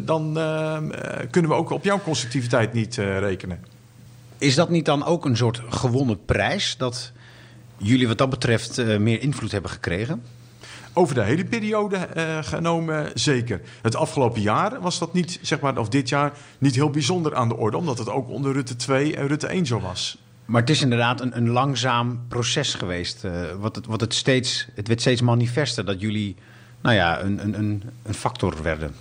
dan 0.00 0.32
kunnen 1.30 1.50
we 1.50 1.56
ook 1.56 1.70
op 1.70 1.84
jouw 1.84 2.00
constructiviteit 2.00 2.72
niet 2.72 2.96
rekenen. 2.96 3.64
Is 4.38 4.54
dat 4.54 4.70
niet 4.70 4.84
dan 4.84 5.04
ook 5.04 5.24
een 5.24 5.36
soort 5.36 5.62
gewonnen 5.68 6.24
prijs? 6.24 6.76
Dat 6.76 7.12
jullie 7.76 8.08
wat 8.08 8.18
dat 8.18 8.30
betreft 8.30 8.98
meer 8.98 9.20
invloed 9.20 9.52
hebben 9.52 9.70
gekregen? 9.70 10.22
Over 10.96 11.14
de 11.14 11.22
hele 11.22 11.44
periode 11.44 12.08
uh, 12.16 12.38
genomen, 12.42 13.10
zeker. 13.14 13.60
Het 13.82 13.96
afgelopen 13.96 14.40
jaar 14.40 14.80
was 14.80 14.98
dat 14.98 15.12
niet, 15.12 15.38
zeg 15.42 15.60
maar, 15.60 15.78
of 15.78 15.88
dit 15.88 16.08
jaar, 16.08 16.32
niet 16.58 16.74
heel 16.74 16.90
bijzonder 16.90 17.34
aan 17.34 17.48
de 17.48 17.56
orde. 17.56 17.76
Omdat 17.76 17.98
het 17.98 18.08
ook 18.08 18.28
onder 18.28 18.52
Rutte 18.52 18.76
2 18.76 19.16
en 19.16 19.26
Rutte 19.26 19.46
1 19.46 19.66
zo 19.66 19.80
was. 19.80 20.18
Maar 20.44 20.60
het 20.60 20.70
is 20.70 20.82
inderdaad 20.82 21.20
een, 21.20 21.36
een 21.36 21.48
langzaam 21.48 22.24
proces 22.28 22.74
geweest. 22.74 23.24
Uh, 23.24 23.32
wat, 23.58 23.76
het, 23.76 23.86
wat 23.86 24.00
het 24.00 24.14
steeds, 24.14 24.68
het 24.74 24.88
werd 24.88 25.00
steeds 25.00 25.20
manifester 25.20 25.84
dat 25.84 26.00
jullie, 26.00 26.36
nou 26.80 26.94
ja, 26.94 27.22
een, 27.22 27.58
een, 27.58 27.82
een 28.02 28.14
factor 28.14 28.62
werden. 28.62 28.94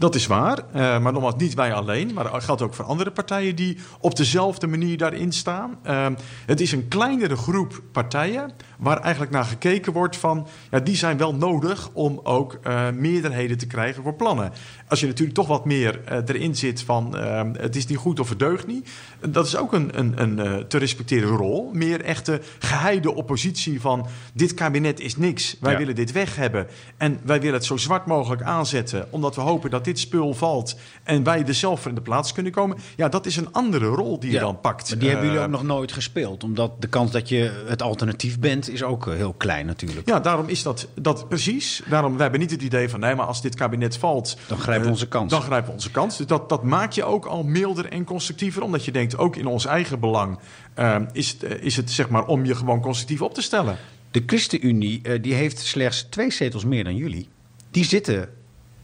Dat 0.00 0.14
is 0.14 0.26
waar, 0.26 0.58
uh, 0.58 0.72
maar 0.74 1.12
nogmaals 1.12 1.34
niet 1.36 1.54
wij 1.54 1.72
alleen, 1.74 2.12
maar 2.14 2.30
dat 2.30 2.44
geldt 2.44 2.62
ook 2.62 2.74
voor 2.74 2.84
andere 2.84 3.10
partijen 3.10 3.56
die 3.56 3.76
op 3.98 4.16
dezelfde 4.16 4.66
manier 4.66 4.96
daarin 4.96 5.32
staan. 5.32 5.78
Uh, 5.86 6.06
het 6.46 6.60
is 6.60 6.72
een 6.72 6.88
kleinere 6.88 7.36
groep 7.36 7.82
partijen 7.92 8.52
waar 8.78 9.00
eigenlijk 9.00 9.32
naar 9.32 9.44
gekeken 9.44 9.92
wordt 9.92 10.16
van, 10.16 10.46
ja, 10.70 10.80
die 10.80 10.96
zijn 10.96 11.16
wel 11.16 11.34
nodig 11.34 11.90
om 11.92 12.20
ook 12.22 12.58
uh, 12.66 12.90
meerderheden 12.90 13.58
te 13.58 13.66
krijgen 13.66 14.02
voor 14.02 14.14
plannen. 14.14 14.52
Als 14.88 15.00
je 15.00 15.06
natuurlijk 15.06 15.36
toch 15.36 15.46
wat 15.46 15.64
meer 15.64 16.00
uh, 16.08 16.16
erin 16.26 16.56
zit 16.56 16.82
van, 16.82 17.16
uh, 17.16 17.42
het 17.52 17.76
is 17.76 17.86
niet 17.86 17.98
goed 17.98 18.20
of 18.20 18.28
het 18.28 18.38
deugt 18.38 18.66
niet, 18.66 18.90
dat 19.28 19.46
is 19.46 19.56
ook 19.56 19.72
een, 19.72 19.98
een, 19.98 20.22
een 20.22 20.68
te 20.68 20.78
respecteren 20.78 21.28
rol. 21.28 21.70
Meer 21.72 22.00
echte 22.00 22.40
geheide 22.58 23.14
oppositie 23.14 23.80
van, 23.80 24.06
dit 24.32 24.54
kabinet 24.54 25.00
is 25.00 25.16
niks, 25.16 25.56
wij 25.60 25.72
ja. 25.72 25.78
willen 25.78 25.94
dit 25.94 26.12
weg 26.12 26.36
hebben 26.36 26.66
en 26.96 27.20
wij 27.24 27.40
willen 27.40 27.54
het 27.54 27.64
zo 27.64 27.76
zwart 27.76 28.06
mogelijk 28.06 28.42
aanzetten, 28.42 29.06
omdat 29.10 29.34
we 29.34 29.40
hopen 29.40 29.70
dat 29.70 29.84
dit 29.84 29.89
spul 29.98 30.34
valt 30.34 30.76
en 31.02 31.22
wij 31.22 31.44
er 31.46 31.54
zelf 31.54 31.86
in 31.86 31.94
de 31.94 32.00
plaats 32.00 32.32
kunnen 32.32 32.52
komen. 32.52 32.78
Ja, 32.96 33.08
dat 33.08 33.26
is 33.26 33.36
een 33.36 33.52
andere 33.52 33.86
rol 33.86 34.20
die 34.20 34.30
ja, 34.30 34.38
je 34.38 34.44
dan 34.44 34.60
pakt. 34.60 34.88
Maar 34.88 34.98
die 34.98 35.08
hebben 35.08 35.26
jullie 35.26 35.42
ook 35.42 35.50
nog 35.50 35.62
nooit 35.62 35.92
gespeeld, 35.92 36.44
omdat 36.44 36.82
de 36.82 36.86
kans 36.86 37.10
dat 37.10 37.28
je 37.28 37.64
het 37.66 37.82
alternatief 37.82 38.38
bent 38.38 38.70
is 38.70 38.82
ook 38.82 39.06
heel 39.06 39.34
klein 39.36 39.66
natuurlijk. 39.66 40.08
Ja, 40.08 40.20
daarom 40.20 40.48
is 40.48 40.62
dat, 40.62 40.88
dat 40.94 41.28
precies. 41.28 41.82
Daarom, 41.88 42.12
wij 42.12 42.22
hebben 42.22 42.40
niet 42.40 42.50
het 42.50 42.62
idee 42.62 42.88
van, 42.88 43.00
nee, 43.00 43.14
maar 43.14 43.26
als 43.26 43.42
dit 43.42 43.54
kabinet 43.54 43.96
valt... 43.96 44.36
Dan 44.46 44.58
grijpen 44.58 44.84
we 44.84 44.90
onze 44.90 45.08
kans. 45.08 45.30
Dan 45.30 45.42
grijpen 45.42 45.66
we 45.66 45.72
onze 45.72 45.90
kans. 45.90 46.16
Dus 46.16 46.26
dat, 46.26 46.48
dat 46.48 46.62
maakt 46.62 46.94
je 46.94 47.04
ook 47.04 47.24
al 47.24 47.42
milder 47.42 47.86
en 47.86 48.04
constructiever, 48.04 48.62
omdat 48.62 48.84
je 48.84 48.92
denkt, 48.92 49.18
ook 49.18 49.36
in 49.36 49.46
ons 49.46 49.64
eigen 49.66 50.00
belang 50.00 50.38
uh, 50.78 50.96
is, 51.12 51.36
het, 51.40 51.60
is 51.60 51.76
het 51.76 51.90
zeg 51.90 52.08
maar 52.08 52.26
om 52.26 52.44
je 52.44 52.54
gewoon 52.54 52.80
constructief 52.80 53.22
op 53.22 53.34
te 53.34 53.42
stellen. 53.42 53.76
De 54.10 54.22
ChristenUnie 54.26 55.00
uh, 55.02 55.22
die 55.22 55.34
heeft 55.34 55.58
slechts 55.58 56.06
twee 56.10 56.30
zetels 56.30 56.64
meer 56.64 56.84
dan 56.84 56.96
jullie. 56.96 57.28
Die 57.70 57.84
zitten 57.84 58.28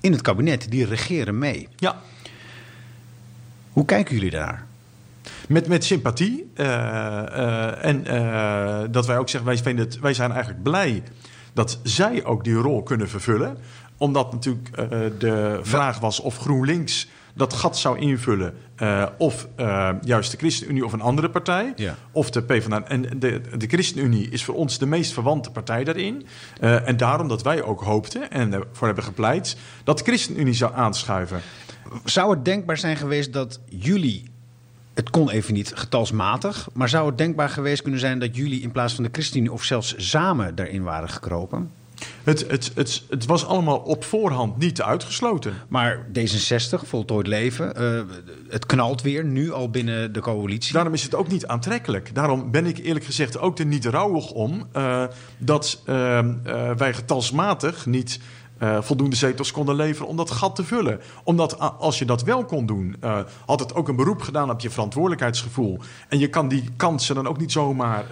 in 0.00 0.12
het 0.12 0.21
kabinet, 0.21 0.71
die 0.71 0.87
regeren 0.87 1.38
mee. 1.38 1.69
Ja. 1.76 1.97
Hoe 3.73 3.85
kijken 3.85 4.15
jullie 4.15 4.31
daar? 4.31 4.67
Met, 5.49 5.69
met 5.69 5.85
sympathie. 5.85 6.50
Uh, 6.55 6.67
uh, 6.67 7.85
en 7.85 8.05
uh, 8.07 8.81
dat 8.91 9.07
wij 9.07 9.19
ook 9.19 9.29
zeggen, 9.29 9.50
wij, 9.50 9.59
vinden 9.59 9.85
het, 9.85 9.99
wij 9.99 10.15
zijn 10.15 10.31
eigenlijk 10.31 10.62
blij 10.62 11.03
dat 11.53 11.81
zij 11.83 12.25
ook 12.25 12.45
die 12.45 12.55
rol 12.55 12.83
kunnen 12.83 13.09
vervullen. 13.09 13.59
Omdat 13.97 14.33
natuurlijk 14.33 14.76
de 15.19 15.59
vraag 15.62 15.99
was 15.99 16.21
of 16.21 16.38
GroenLinks 16.38 17.09
dat 17.37 17.52
gat 17.52 17.78
zou 17.78 17.99
invullen. 17.99 18.55
of 19.19 19.49
juist 20.00 20.31
de 20.31 20.37
ChristenUnie 20.37 20.85
of 20.85 20.93
een 20.93 21.00
andere 21.00 21.31
partij. 21.31 21.73
Ja. 21.76 21.95
Of 22.12 22.31
de 22.31 22.43
PvdA. 22.43 22.83
En 22.83 23.02
de, 23.02 23.40
de 23.57 23.66
ChristenUnie 23.66 24.31
is 24.31 24.45
voor 24.45 24.55
ons 24.55 24.78
de 24.78 24.87
meest 24.87 25.12
verwante 25.12 25.50
partij 25.50 25.85
daarin. 25.85 26.26
en 26.61 26.97
daarom 26.97 27.28
dat 27.28 27.43
wij 27.43 27.62
ook 27.62 27.81
hoopten 27.81 28.31
en 28.31 28.52
ervoor 28.52 28.87
hebben 28.87 29.05
gepleit... 29.05 29.57
dat 29.85 29.99
de 29.99 30.05
ChristenUnie 30.05 30.55
zou 30.55 30.75
aanschuiven. 30.75 31.40
Zou 32.05 32.31
het 32.31 32.45
denkbaar 32.45 32.78
zijn 32.78 32.97
geweest 32.97 33.33
dat 33.33 33.61
jullie 33.69 34.25
het 34.97 35.11
kon 35.11 35.31
even 35.31 35.55
niet 35.55 35.73
getalsmatig. 35.75 36.69
Maar 36.73 36.88
zou 36.88 37.07
het 37.07 37.19
denkbaar 37.19 37.49
geweest 37.49 37.83
kunnen 37.83 38.00
zijn 38.00 38.19
dat 38.19 38.37
jullie 38.37 38.61
in 38.61 38.73
plaats 38.73 38.95
van 38.95 39.05
de 39.05 39.11
ChristenUnie 39.12 39.52
of 39.52 39.62
zelfs 39.62 39.95
samen 39.97 40.55
daarin 40.55 40.83
waren 40.83 41.09
gekropen? 41.09 41.71
Het, 42.23 42.45
het, 42.49 42.71
het, 42.75 43.03
het 43.09 43.26
was 43.26 43.47
allemaal 43.47 43.79
op 43.79 44.05
voorhand 44.05 44.59
niet 44.59 44.83
uitgesloten. 44.83 45.55
Maar 45.69 46.07
D66, 46.19 46.87
voltooid 46.87 47.26
leven, 47.26 47.83
uh, 47.83 48.00
het 48.49 48.67
knalt 48.67 49.03
weer, 49.03 49.25
nu 49.25 49.53
al 49.53 49.71
binnen 49.71 50.12
de 50.12 50.21
coalitie. 50.21 50.73
Daarom 50.73 50.93
is 50.93 51.03
het 51.03 51.15
ook 51.15 51.29
niet 51.29 51.47
aantrekkelijk. 51.47 52.15
Daarom 52.15 52.50
ben 52.50 52.67
ik 52.67 52.79
eerlijk 52.79 53.05
gezegd 53.05 53.38
ook 53.38 53.59
er 53.59 53.67
niet 53.67 53.85
rouwig 53.85 54.31
om 54.31 54.69
uh, 54.76 55.05
dat 55.38 55.83
uh, 55.87 56.21
wij 56.76 56.95
getalsmatig 56.95 57.87
niet 57.87 58.21
eh, 58.59 58.83
voldoende 58.83 59.17
zetels 59.17 59.53
konden 59.53 59.75
leveren 59.75 60.09
om 60.09 60.17
dat 60.17 60.31
gat 60.31 60.57
te 60.57 60.65
vullen. 60.65 61.01
Omdat 61.25 61.59
als 61.59 61.99
je 61.99 62.05
dat 62.05 62.23
wel 62.23 62.45
kon 62.45 62.67
doen, 62.67 62.97
eh, 63.01 63.19
had 63.47 63.61
het 63.61 63.75
ook 63.75 63.89
een 63.89 63.97
beroep 63.97 64.23
gedaan 64.23 64.51
op 64.51 64.61
je 64.61 64.71
verantwoordelijkheidsgevoel. 64.71 65.79
En 66.09 66.19
je 66.19 66.29
kan 66.29 66.49
die 66.49 66.65
kansen 66.77 67.15
dan 67.15 67.27
ook 67.27 67.39
niet 67.39 67.53
zomaar 67.53 68.05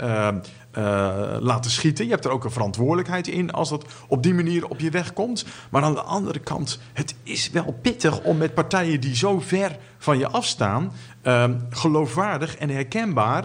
eh, 0.74 1.36
laten 1.40 1.70
schieten. 1.70 2.04
Je 2.04 2.10
hebt 2.10 2.24
er 2.24 2.30
ook 2.30 2.44
een 2.44 2.50
verantwoordelijkheid 2.50 3.28
in 3.28 3.52
als 3.52 3.68
dat 3.68 3.84
op 4.08 4.22
die 4.22 4.34
manier 4.34 4.68
op 4.68 4.80
je 4.80 4.90
weg 4.90 5.12
komt. 5.12 5.44
Maar 5.70 5.82
aan 5.82 5.94
de 5.94 6.00
andere 6.00 6.38
kant, 6.38 6.80
het 6.92 7.14
is 7.22 7.50
wel 7.50 7.78
pittig 7.82 8.20
om 8.20 8.36
met 8.36 8.54
partijen 8.54 9.00
die 9.00 9.16
zo 9.16 9.40
ver 9.40 9.76
van 9.98 10.18
je 10.18 10.28
afstaan, 10.28 10.92
eh, 11.22 11.44
geloofwaardig 11.70 12.56
en 12.56 12.70
herkenbaar. 12.70 13.44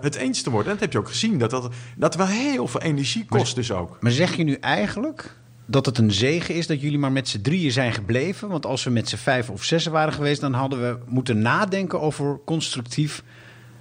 het 0.00 0.14
eens 0.14 0.42
te 0.42 0.50
worden. 0.50 0.66
En 0.66 0.72
dat 0.72 0.82
heb 0.82 0.92
je 0.92 0.98
ook 0.98 1.08
gezien. 1.08 1.38
Dat 1.38 1.50
dat, 1.50 1.68
dat 1.96 2.14
wel 2.14 2.26
heel 2.26 2.66
veel 2.68 2.80
energie 2.80 3.26
kost, 3.26 3.54
dus 3.54 3.72
ook. 3.72 3.96
Maar 4.00 4.12
zeg 4.12 4.36
je 4.36 4.44
nu 4.44 4.54
eigenlijk 4.54 5.36
dat 5.70 5.86
het 5.86 5.98
een 5.98 6.12
zegen 6.12 6.54
is 6.54 6.66
dat 6.66 6.80
jullie 6.80 6.98
maar 6.98 7.12
met 7.12 7.28
z'n 7.28 7.40
drieën 7.40 7.72
zijn 7.72 7.92
gebleven? 7.92 8.48
Want 8.48 8.66
als 8.66 8.84
we 8.84 8.90
met 8.90 9.08
z'n 9.08 9.16
vijf 9.16 9.50
of 9.50 9.64
zes 9.64 9.86
waren 9.86 10.12
geweest, 10.12 10.40
dan 10.40 10.52
hadden 10.52 10.80
we 10.80 10.98
moeten 11.06 11.38
nadenken 11.38 12.00
over 12.00 12.40
constructief 12.44 13.22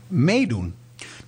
meedoen. 0.08 0.74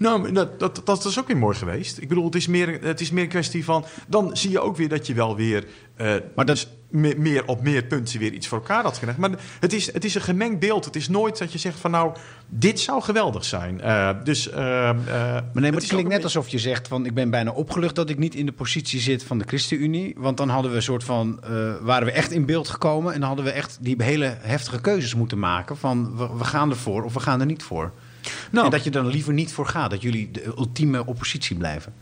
Nou, 0.01 0.31
dat, 0.31 0.59
dat, 0.59 0.81
dat 0.85 1.05
is 1.05 1.19
ook 1.19 1.27
weer 1.27 1.37
mooi 1.37 1.57
geweest. 1.57 1.97
Ik 1.97 2.07
bedoel, 2.07 2.25
het 2.25 2.35
is 2.35 2.47
meer, 2.47 2.79
het 2.81 3.01
is 3.01 3.11
meer 3.11 3.23
een 3.23 3.29
kwestie 3.29 3.63
van. 3.65 3.85
Dan 4.07 4.37
zie 4.37 4.49
je 4.51 4.59
ook 4.59 4.77
weer 4.77 4.89
dat 4.89 5.07
je 5.07 5.13
wel 5.13 5.35
weer. 5.35 5.65
eh, 5.95 6.07
Maar 6.35 6.45
dat- 6.45 6.55
dus 6.55 6.67
me- 6.89 7.15
meer 7.17 7.45
op 7.47 7.61
meer 7.61 7.83
punten 7.83 8.19
weer 8.19 8.31
iets 8.33 8.47
voor 8.47 8.57
elkaar 8.57 8.83
had 8.83 8.97
gelegd. 8.97 9.17
Maar 9.17 9.29
het 9.59 9.73
is, 9.73 9.93
het 9.93 10.05
is 10.05 10.15
een 10.15 10.21
gemengd 10.21 10.59
beeld. 10.59 10.85
Het 10.85 10.95
is 10.95 11.09
nooit 11.09 11.37
dat 11.37 11.51
je 11.51 11.57
zegt 11.57 11.79
van 11.79 11.91
nou, 11.91 12.13
dit 12.47 12.79
zou 12.79 13.01
geweldig 13.01 13.45
zijn. 13.45 13.81
Eh, 13.81 14.09
dus. 14.23 14.49
eh, 14.49 14.89
eh, 14.89 14.95
Maar 14.95 15.43
nee, 15.53 15.63
maar 15.63 15.71
het 15.73 15.83
is 15.83 15.89
klinkt 15.89 16.09
net 16.09 16.23
alsof 16.23 16.47
je 16.47 16.59
zegt 16.59 16.87
van 16.87 17.05
ik 17.05 17.13
ben 17.13 17.29
bijna 17.29 17.51
opgelucht 17.51 17.95
dat 17.95 18.09
ik 18.09 18.17
niet 18.17 18.35
in 18.35 18.45
de 18.45 18.51
positie 18.51 18.99
zit 18.99 19.23
van 19.23 19.37
de 19.37 19.45
ChristenUnie. 19.47 20.15
Want 20.17 20.37
dan 20.37 20.49
hadden 20.49 20.71
we 20.71 20.77
een 20.77 20.83
soort 20.83 21.03
van, 21.03 21.39
waren 21.81 22.05
we 22.05 22.11
echt 22.11 22.31
in 22.31 22.45
beeld 22.45 22.69
gekomen 22.69 23.13
en 23.13 23.19
dan 23.19 23.27
hadden 23.27 23.45
we 23.45 23.51
echt 23.51 23.77
die 23.81 23.95
hele 24.03 24.37
heftige 24.39 24.81
keuzes 24.81 25.15
moeten 25.15 25.39
maken 25.39 25.77
van 25.77 26.17
we, 26.17 26.27
we 26.37 26.43
gaan 26.43 26.69
ervoor 26.69 27.03
of 27.03 27.13
we 27.13 27.19
gaan 27.19 27.39
er 27.39 27.45
niet 27.45 27.63
voor. 27.63 27.91
Nou, 28.51 28.65
en 28.65 28.71
dat 28.71 28.83
je 28.83 28.89
er 28.89 29.03
dan 29.03 29.11
liever 29.11 29.33
niet 29.33 29.51
voor 29.51 29.67
gaat, 29.67 29.89
dat 29.89 30.01
jullie 30.01 30.31
de 30.31 30.45
ultieme 30.45 31.05
oppositie 31.05 31.55
blijven. 31.55 31.93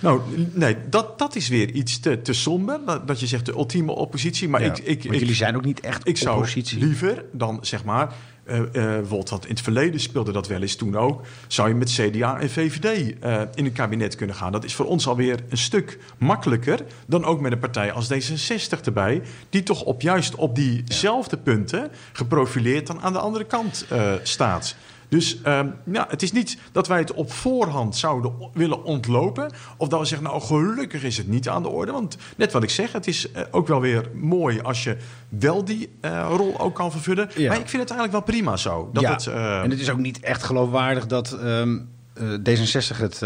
Nou, 0.00 0.20
nee, 0.52 0.76
dat, 0.90 1.18
dat 1.18 1.36
is 1.36 1.48
weer 1.48 1.70
iets 1.70 2.00
te, 2.00 2.22
te 2.22 2.32
somber. 2.32 2.80
Dat, 3.06 3.20
je 3.20 3.26
zegt 3.26 3.46
de 3.46 3.52
ultieme 3.52 3.92
oppositie. 3.92 4.48
Maar 4.48 4.62
Ja, 4.62 4.72
ik, 4.72 4.78
ik, 4.78 5.02
jullie 5.02 5.34
zijn 5.34 5.56
ook 5.56 5.64
niet 5.64 5.80
echt 5.80 6.08
ik 6.08 6.16
zou 6.16 6.36
oppositie. 6.36 6.78
liever 6.78 7.24
dan 7.32 7.58
zeg 7.60 7.84
maar. 7.84 8.14
bijvoorbeeld 8.44 9.30
wat 9.30 9.44
in 9.44 9.50
het 9.50 9.60
verleden 9.60 10.00
speelde 10.00 10.32
dat 10.32 10.48
wel 10.48 10.60
eens 10.62 10.76
toen 10.76 10.96
ook. 10.96 11.22
Zou 11.46 11.68
je 11.68 11.74
met 11.74 11.90
CDA 11.90 12.40
en 12.40 12.50
VVD 12.50 13.18
eh, 13.20 13.40
in 13.54 13.64
een 13.64 13.72
kabinet 13.72 14.16
kunnen 14.16 14.36
gaan? 14.36 14.52
Dat 14.52 14.64
is 14.64 14.74
voor 14.74 14.86
ons 14.86 15.06
alweer 15.06 15.40
een 15.48 15.58
stuk 15.58 15.98
makkelijker 16.18 16.84
dan 17.06 17.24
ook 17.24 17.40
met 17.40 17.52
een 17.52 17.58
partij 17.58 17.92
als 17.92 18.12
D66 18.12 18.84
erbij. 18.84 19.22
Die 19.50 19.62
toch 19.62 19.82
op 19.82 20.00
juist 20.00 20.34
op 20.34 20.54
diezelfde 20.54 21.36
punten 21.36 21.90
geprofileerd 22.12 22.86
dan 22.86 23.00
aan 23.00 23.12
de 23.12 23.18
andere 23.18 23.44
kant 23.44 23.86
staat. 24.22 24.76
Dus 25.08 25.42
ehm, 25.42 25.68
ja, 25.92 26.06
het 26.08 26.22
is 26.22 26.32
niet 26.32 26.58
dat 26.72 26.88
wij 26.88 26.98
het 26.98 27.12
op 27.12 27.32
voorhand 27.32 27.96
zouden 27.96 28.32
willen 28.52 28.84
ontlopen. 28.84 29.50
Of 29.76 29.88
dat 29.88 30.00
we 30.00 30.06
zeggen, 30.06 30.26
nou 30.26 30.40
gelukkig 30.40 31.02
is 31.02 31.16
het 31.16 31.28
niet 31.28 31.48
aan 31.48 31.62
de 31.62 31.68
orde. 31.68 31.92
Want 31.92 32.16
net 32.36 32.52
wat 32.52 32.62
ik 32.62 32.70
zeg, 32.70 32.92
het 32.92 33.06
is 33.06 33.30
eh, 33.30 33.42
ook 33.50 33.66
wel 33.66 33.80
weer 33.80 34.10
mooi 34.14 34.60
als 34.60 34.84
je 34.84 34.96
wel 35.28 35.64
die 35.64 35.90
eh, 36.00 36.32
rol 36.36 36.60
ook 36.60 36.74
kan 36.74 36.90
vervullen. 36.90 37.30
Ja. 37.34 37.48
Maar 37.48 37.58
ik 37.58 37.68
vind 37.68 37.82
het 37.82 37.90
eigenlijk 37.90 38.12
wel 38.12 38.34
prima 38.34 38.56
zo. 38.56 38.90
Dat 38.92 39.02
ja, 39.02 39.12
het, 39.12 39.26
eh, 39.26 39.62
en 39.62 39.70
het 39.70 39.80
is 39.80 39.90
ook 39.90 39.98
niet 39.98 40.20
echt 40.20 40.42
geloofwaardig 40.42 41.06
dat 41.06 41.32
ehm, 41.32 41.78
eh, 42.14 42.24
D66 42.24 42.96
het 42.96 43.22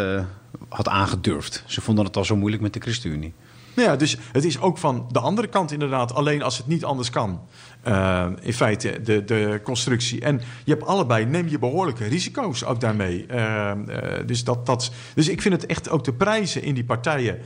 had 0.69 0.89
aangedurfd. 0.89 1.63
Ze 1.67 1.81
vonden 1.81 2.05
het 2.05 2.17
al 2.17 2.25
zo 2.25 2.37
moeilijk 2.37 2.63
met 2.63 2.73
de 2.73 2.81
ChristenUnie. 2.81 3.33
Ja, 3.75 3.97
dus 3.97 4.17
het 4.33 4.45
is 4.45 4.61
ook 4.61 4.79
van 4.79 5.07
de 5.11 5.21
andere 5.21 5.49
kant 5.49 5.73
inderdaad, 5.73 6.15
alleen 6.15 6.43
als 6.43 6.57
het 6.57 6.67
niet 6.67 6.85
anders 6.85 7.11
kan. 7.11 7.41
Eh, 7.83 8.27
in 8.41 8.53
feite 8.53 9.01
de, 9.03 9.25
de 9.25 9.61
constructie. 9.63 10.21
En 10.21 10.41
je 10.65 10.73
hebt 10.73 10.87
allebei, 10.87 11.25
neem 11.25 11.49
je 11.49 11.59
behoorlijke 11.59 12.05
risico's 12.05 12.65
ook 12.65 12.81
daarmee. 12.81 13.27
Eh, 13.27 13.71
eh, 13.71 14.27
dus, 14.27 14.45
dat, 14.45 14.67
dat, 14.67 14.93
dus 15.15 15.29
ik 15.29 15.43
vind 15.43 15.55
het 15.55 15.67
echt 15.67 15.91
ook 15.91 16.05
de 16.05 16.13
prijzen 16.13 16.63
in 16.63 16.75
die 16.75 16.85
partijen, 16.85 17.39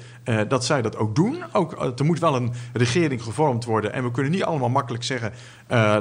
dat 0.48 0.64
zij 0.64 0.82
dat 0.82 0.96
ook 0.96 1.14
doen. 1.14 1.44
Ook, 1.52 1.98
er 1.98 2.04
moet 2.04 2.18
wel 2.18 2.36
een 2.36 2.52
regering 2.72 3.22
gevormd 3.22 3.64
worden. 3.64 3.92
En 3.92 4.02
we 4.02 4.10
kunnen 4.10 4.32
niet 4.32 4.44
allemaal 4.44 4.68
makkelijk 4.68 5.04
zeggen, 5.04 5.32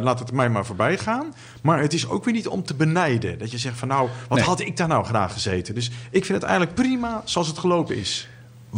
laat 0.04 0.20
het 0.20 0.32
mij 0.32 0.50
maar 0.50 0.66
voorbij 0.66 0.98
gaan. 0.98 1.34
Maar 1.62 1.80
het 1.82 1.94
is 1.94 2.10
ook 2.10 2.24
weer 2.24 2.34
niet 2.34 2.48
om 2.48 2.64
te 2.64 2.74
benijden. 2.74 3.40
Dat 3.40 3.52
je 3.52 3.58
zegt 3.58 3.78
van 3.78 3.88
nou, 3.88 4.10
wat 4.28 4.38
Nee. 4.38 4.48
had 4.48 4.60
ik 4.60 4.78
daar 4.78 4.88
nou 4.88 5.06
graag 5.06 5.34
gezeten? 5.34 5.76
Dus 5.76 5.92
ik 6.10 6.26
vind 6.26 6.42
het 6.42 6.50
eigenlijk 6.50 6.76
prima 6.76 7.22
zoals 7.26 7.48
het 7.48 7.58
gelopen 7.58 7.98
is. 7.98 8.30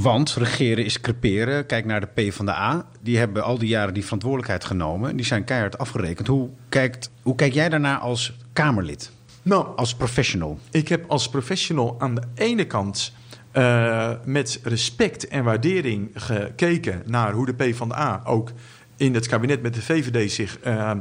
Want 0.01 0.34
regeren 0.34 0.86
is 0.86 1.01
creperen. 1.01 1.66
Kijk 1.66 1.86
naar 1.86 2.00
de 2.00 2.30
P 2.30 2.34
van 2.34 2.46
de 2.46 2.51
A. 2.51 2.86
Die 3.01 3.18
hebben 3.18 3.44
al 3.44 3.58
die 3.58 3.68
jaren 3.68 3.94
die 3.94 4.04
verantwoordelijkheid 4.04 4.66
genomen. 4.66 5.16
Die 5.16 5.25
zijn 5.25 5.44
keihard 5.44 5.77
afgerekend. 5.77 6.27
Hoe 6.27 6.50
kijkt, 6.70 7.12
hoe 7.22 7.36
kijk 7.36 7.54
jij 7.54 7.70
daarnaar 7.70 7.98
als 7.98 8.38
Kamerlid? 8.54 9.12
Nou, 9.42 9.68
Als 9.75 9.96
professional? 9.96 10.60
Ik 10.72 10.88
heb 10.88 11.10
als 11.10 11.30
professional 11.30 11.96
aan 12.00 12.16
de 12.16 12.22
ene 12.36 12.66
kant 12.66 13.13
eh, 13.51 14.12
met 14.25 14.60
respect 14.63 15.27
en 15.27 15.44
waardering 15.44 16.10
gekeken 16.13 17.04
naar 17.06 17.34
hoe 17.34 17.46
de 17.46 17.54
PvdA 17.54 18.22
ook 18.25 18.51
in 18.98 19.13
het 19.13 19.27
kabinet 19.27 19.62
met 19.62 19.74
de 19.74 19.82
VVD 19.82 20.32
zich 20.32 20.60
eh, 20.60 20.92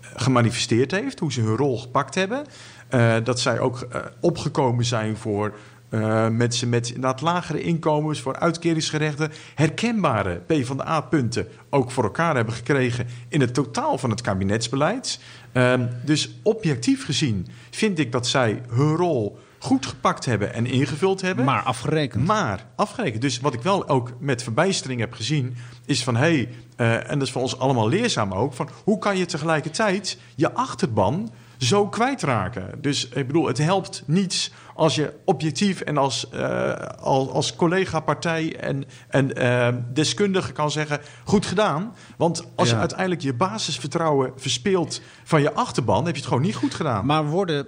gemanifesteerd 0.00 0.90
heeft, 0.90 1.18
hoe 1.18 1.32
ze 1.32 1.40
hun 1.40 1.56
rol 1.56 1.78
gepakt 1.78 2.14
hebben. 2.14 2.44
Eh, 2.88 3.16
dat 3.24 3.40
zij 3.40 3.58
ook 3.58 3.88
opgekomen 4.20 4.84
zijn 4.84 5.16
voor 5.16 5.54
eh, 5.88 6.28
mensen 6.28 6.68
met 6.68 6.86
inderdaad 6.86 7.20
lagere 7.20 7.62
inkomens, 7.62 8.20
voor 8.20 8.38
uitkeringsgerechten, 8.38 9.30
herkenbare 9.54 10.42
PvdA-punten 10.46 11.48
ook 11.70 11.90
voor 11.90 12.04
elkaar 12.04 12.34
hebben 12.34 12.54
gekregen 12.54 13.06
in 13.28 13.40
het 13.40 13.54
totaal 13.54 13.98
van 13.98 14.10
het 14.10 14.20
kabinetsbeleid. 14.20 15.20
Ehm, 15.52 15.86
dus 16.04 16.30
objectief 16.42 17.04
gezien 17.04 17.46
vind 17.70 17.98
ik 17.98 18.12
dat 18.12 18.26
zij 18.26 18.62
hun 18.68 18.96
rol 18.96 19.38
goed 19.58 19.86
gepakt 19.86 20.24
hebben 20.24 20.54
en 20.54 20.66
ingevuld 20.66 21.20
hebben. 21.20 21.44
Maar 21.44 21.62
afgerekend. 21.62 22.26
Maar 22.26 22.66
afgerekend. 22.76 23.22
Dus 23.22 23.40
wat 23.40 23.54
ik 23.54 23.62
wel 23.62 23.88
ook 23.88 24.12
met 24.18 24.42
verbijstering 24.42 25.00
heb 25.00 25.12
gezien, 25.12 25.56
is 25.86 26.04
van 26.04 26.16
hé, 26.16 26.20
hey, 26.20 26.48
eh, 26.76 27.10
en 27.10 27.18
dat 27.18 27.26
is 27.26 27.32
voor 27.32 27.42
ons 27.42 27.58
allemaal 27.58 27.88
leerzaam 27.88 28.32
ook, 28.32 28.52
van 28.52 28.68
hoe 28.84 28.98
kan 28.98 29.16
je 29.16 29.26
tegelijkertijd 29.26 30.18
je 30.34 30.52
achterban 30.52 31.30
zo 31.58 31.88
kwijtraken? 31.88 32.78
Dus 32.80 33.08
ik 33.08 33.26
bedoel, 33.26 33.46
het 33.46 33.58
helpt 33.58 34.02
niets 34.06 34.50
als 34.74 34.94
je 34.94 35.14
objectief 35.24 35.80
en 35.80 35.96
als, 35.96 36.28
eh, 36.30 36.72
als, 37.00 37.28
als 37.28 37.56
collega-partij 37.56 38.56
en, 38.56 38.84
en 39.08 39.34
eh, 39.36 39.74
deskundige 39.92 40.52
kan 40.52 40.70
zeggen: 40.70 41.00
goed 41.24 41.46
gedaan. 41.46 41.94
Want 42.16 42.44
als 42.54 42.68
Ja. 42.68 42.74
je 42.74 42.80
uiteindelijk 42.80 43.20
je 43.20 43.34
basisvertrouwen 43.34 44.32
verspeelt 44.36 45.00
van 45.24 45.42
je 45.42 45.52
achterban, 45.52 46.04
heb 46.04 46.14
je 46.14 46.20
het 46.20 46.28
gewoon 46.28 46.44
niet 46.44 46.54
goed 46.54 46.74
gedaan. 46.74 47.06
Maar 47.06 47.26
worden 47.26 47.66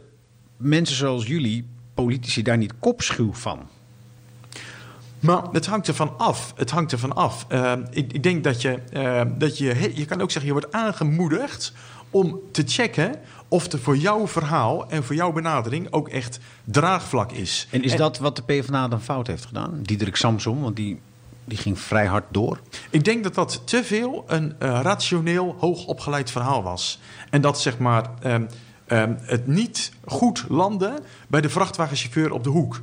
mensen 0.57 0.97
zoals 0.97 1.27
jullie, 1.27 1.69
politici, 1.95 2.43
daar 2.43 2.59
niet 2.59 2.75
kopschuw 2.79 3.33
van? 3.33 3.69
Maar 5.21 5.43
het 5.53 5.67
hangt 5.67 5.89
ervan 5.89 6.19
af. 6.19 6.53
Het 6.57 6.71
hangt 6.71 6.93
ervan 6.93 7.13
af. 7.13 7.45
Eh, 7.49 7.73
ik, 7.91 8.13
ik 8.13 8.23
denk 8.23 8.45
dat 8.45 8.63
je, 8.63 8.79
dat 9.39 9.59
je, 9.59 9.91
je 9.95 10.05
kan 10.05 10.21
ook 10.21 10.31
zeggen, 10.31 10.53
je 10.55 10.59
wordt 10.61 10.73
aangemoedigd 10.73 11.73
om 12.11 12.41
te 12.53 12.63
checken 12.67 13.15
of 13.49 13.73
er 13.73 13.79
voor 13.79 13.97
jouw 13.97 14.29
verhaal 14.29 14.91
en 14.91 15.05
voor 15.05 15.15
jouw 15.15 15.33
benadering 15.33 15.87
ook 15.91 16.09
echt 16.09 16.41
draagvlak 16.65 17.33
is. 17.33 17.69
En 17.71 17.83
is 17.83 17.97
dat 17.97 18.19
wat 18.19 18.37
de 18.37 18.43
PvdA 18.43 18.89
dan 18.89 19.03
fout 19.03 19.27
heeft 19.27 19.45
gedaan? 19.45 19.81
Diederik 19.83 20.17
Samsom, 20.17 20.61
want 20.61 20.77
die, 20.77 21.01
die 21.45 21.59
ging 21.59 21.79
vrij 21.79 22.07
hard 22.07 22.25
door. 22.31 22.61
Ik 22.91 23.05
denk 23.05 23.23
dat 23.23 23.35
dat 23.35 23.63
te 23.65 23.85
veel 23.85 24.25
een 24.27 24.55
eh, 24.59 24.81
rationeel, 24.83 25.57
hoogopgeleid 25.59 26.31
verhaal 26.31 26.63
was. 26.63 27.01
En 27.31 27.41
dat 27.41 27.61
zeg 27.61 27.79
maar 27.79 28.11
ehm, 28.23 28.45
ehm, 28.87 29.15
het 29.21 29.47
niet 29.47 29.93
goed 30.05 30.45
landen 30.49 30.99
bij 31.29 31.41
de 31.41 31.49
vrachtwagenchauffeur 31.49 32.33
op 32.33 32.45
de 32.45 32.51
hoek. 32.51 32.81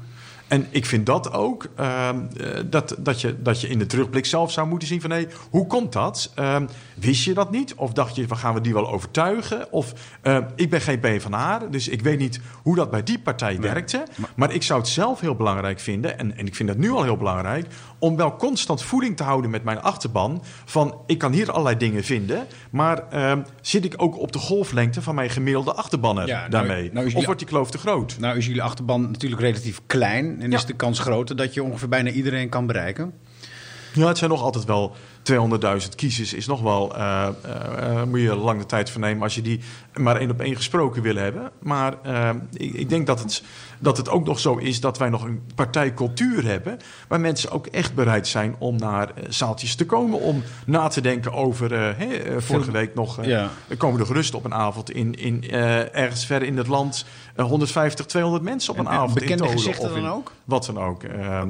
En 0.47 0.67
ik 0.69 0.85
vind 0.85 1.05
dat 1.05 1.33
ook, 1.33 1.67
ehm, 1.75 2.19
eh, 2.39 2.47
dat, 2.65 2.95
dat, 2.97 3.21
je, 3.21 3.41
dat 3.41 3.61
je 3.61 3.67
in 3.67 3.79
de 3.79 3.85
terugblik 3.85 4.25
zelf 4.25 4.51
zou 4.51 4.67
moeten 4.67 4.87
zien 4.87 5.01
van... 5.01 5.11
hé, 5.11 5.25
hoe 5.49 5.67
komt 5.67 5.93
dat? 5.93 6.31
Ehm, 6.35 6.65
wist 6.95 7.23
je 7.23 7.33
dat 7.33 7.51
niet? 7.51 7.75
Of 7.75 7.93
dacht 7.93 8.15
je, 8.15 8.27
van, 8.27 8.37
gaan 8.37 8.53
we 8.53 8.61
die 8.61 8.73
wel 8.73 8.89
overtuigen? 8.89 9.71
Of 9.71 9.93
eh, 10.21 10.37
ik 10.55 10.69
ben 10.69 10.81
geen 10.81 10.99
PvdA, 10.99 11.59
dus 11.59 11.87
ik 11.87 12.01
weet 12.01 12.19
niet 12.19 12.39
hoe 12.63 12.75
dat 12.75 12.91
bij 12.91 13.03
die 13.03 13.19
partij 13.19 13.59
werkte. 13.59 14.05
Maar 14.35 14.53
ik 14.53 14.63
zou 14.63 14.79
het 14.79 14.89
zelf 14.89 15.19
heel 15.19 15.35
belangrijk 15.35 15.79
vinden, 15.79 16.19
en, 16.19 16.37
en 16.37 16.45
ik 16.45 16.55
vind 16.55 16.69
dat 16.69 16.77
nu 16.77 16.91
al 16.91 17.03
heel 17.03 17.17
belangrijk... 17.17 17.65
om 17.99 18.15
wel 18.15 18.35
constant 18.35 18.83
voeding 18.83 19.17
te 19.17 19.23
houden 19.23 19.49
met 19.49 19.63
mijn 19.63 19.81
achterban... 19.81 20.43
van 20.65 20.95
ik 21.05 21.17
kan 21.17 21.31
hier 21.31 21.51
allerlei 21.51 21.77
dingen 21.77 22.03
vinden... 22.03 22.47
maar 22.69 23.09
ehm, 23.09 23.41
zit 23.61 23.85
ik 23.85 23.93
ook 23.97 24.19
op 24.19 24.31
de 24.31 24.39
golflengte 24.39 25.01
van 25.01 25.15
mijn 25.15 25.29
gemiddelde 25.29 25.73
achterbanner 25.73 26.27
Ja, 26.27 26.37
nou- 26.37 26.49
daarmee? 26.49 26.89
nou 26.93 27.13
of 27.13 27.25
wordt 27.25 27.39
die 27.39 27.49
kloof 27.49 27.71
te 27.71 27.77
groot? 27.77 28.15
Nou 28.19 28.37
is 28.37 28.45
jullie 28.45 28.61
achterban 28.61 29.01
natuurlijk 29.01 29.41
relatief 29.41 29.81
klein. 29.85 30.36
En 30.41 30.51
Ja. 30.51 30.57
is 30.57 30.65
de 30.65 30.73
kans 30.73 30.99
groter 30.99 31.35
dat 31.35 31.53
je 31.53 31.63
ongeveer 31.63 31.89
bijna 31.89 32.09
iedereen 32.09 32.49
kan 32.49 32.65
bereiken. 32.67 33.13
Ja, 33.93 34.07
het 34.07 34.17
zijn 34.17 34.29
nog 34.29 34.41
altijd 34.41 34.65
wel 34.65 34.95
200.000 35.31 35.95
kiezers 35.95 36.33
is 36.33 36.47
nog 36.47 36.61
wel, 36.61 36.97
uh, 36.97 37.27
uh, 37.45 38.03
moet 38.03 38.19
je 38.19 38.35
lange 38.35 38.65
tijd 38.65 38.89
vernemen 38.89 39.23
als 39.23 39.35
je 39.35 39.41
die 39.41 39.59
maar 39.93 40.15
één 40.15 40.31
op 40.31 40.41
één 40.41 40.55
gesproken 40.55 41.01
wil 41.01 41.15
hebben. 41.15 41.51
Maar 41.59 41.93
ik, 42.53 42.73
ik, 42.73 42.89
denk 42.89 43.07
dat 43.07 43.19
het, 43.19 43.43
dat 43.79 43.97
het 43.97 44.09
ook 44.09 44.25
nog 44.25 44.39
zo 44.39 44.55
is 44.55 44.79
dat 44.79 44.97
wij 44.97 45.09
nog 45.09 45.23
een 45.23 45.41
partijcultuur 45.55 46.45
hebben. 46.45 46.79
Waar 47.07 47.19
mensen 47.19 47.51
ook 47.51 47.67
echt 47.67 47.95
bereid 47.95 48.27
zijn 48.27 48.55
om 48.57 48.75
naar 48.75 49.11
zaaltjes 49.29 49.75
te 49.75 49.85
komen. 49.85 50.19
Om 50.19 50.43
na 50.65 50.87
te 50.87 51.01
denken 51.01 51.33
over. 51.33 51.95
Hey, 51.97 52.41
vorige 52.41 52.71
week 52.71 52.95
nog. 52.95 53.25
Ja. 53.25 53.49
komen 53.77 53.99
er 53.99 54.05
gerust 54.05 54.33
op 54.33 54.45
een 54.45 54.53
avond 54.53 54.91
in, 54.91 55.15
in, 55.15 55.51
ergens 55.51 56.25
ver 56.25 56.43
in 56.43 56.57
het 56.57 56.67
land. 56.67 57.05
150, 57.35 58.05
200 58.05 58.43
mensen 58.43 58.73
op 58.73 58.79
een 58.79 58.89
avond. 58.89 59.13
Bekende 59.13 59.43
in 59.43 59.51
gezichten 59.51 59.93
dan 59.93 60.07
ook? 60.07 60.31
Wat 60.43 60.65
dan 60.65 60.79
ook. 60.79 61.01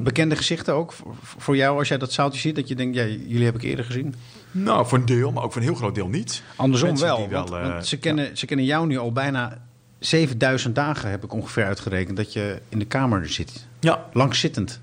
bekende 0.02 0.36
gezichten 0.36 0.74
ook 0.74 0.92
voor, 0.92 1.14
voor 1.20 1.56
jou 1.56 1.78
als 1.78 1.88
jij 1.88 1.98
dat 1.98 2.12
zaaltje 2.12 2.40
ziet? 2.40 2.56
Dat 2.56 2.68
je 2.68 2.74
denkt, 2.74 2.96
ja, 2.96 3.04
jullie 3.04 3.44
heb 3.44 3.54
ik 3.54 3.62
eerder 3.68 3.84
gezien? 3.84 4.14
Nou, 4.50 4.86
voor 4.86 4.98
een 4.98 5.06
deel, 5.06 5.32
maar 5.32 5.42
ook 5.42 5.52
voor 5.52 5.60
een 5.60 5.68
heel 5.68 5.76
groot 5.76 5.94
deel 5.94 6.08
niet. 6.08 6.42
Andersom 6.56 6.98
wel, 6.98 7.28
want, 7.28 7.86
ze, 7.86 7.96
kennen, 7.96 8.38
ze 8.38 8.46
kennen 8.46 8.66
jou 8.66 8.86
nu 8.86 8.98
al 8.98 9.12
bijna 9.12 9.58
7000 9.98 10.74
dagen, 10.74 11.10
heb 11.10 11.24
ik 11.24 11.32
ongeveer 11.32 11.64
uitgerekend, 11.64 12.16
dat 12.16 12.32
je 12.32 12.60
in 12.68 12.78
de 12.78 12.84
Kamer 12.84 13.28
zit. 13.28 13.66
Ja. 13.80 14.04
Langzittend. 14.12 14.80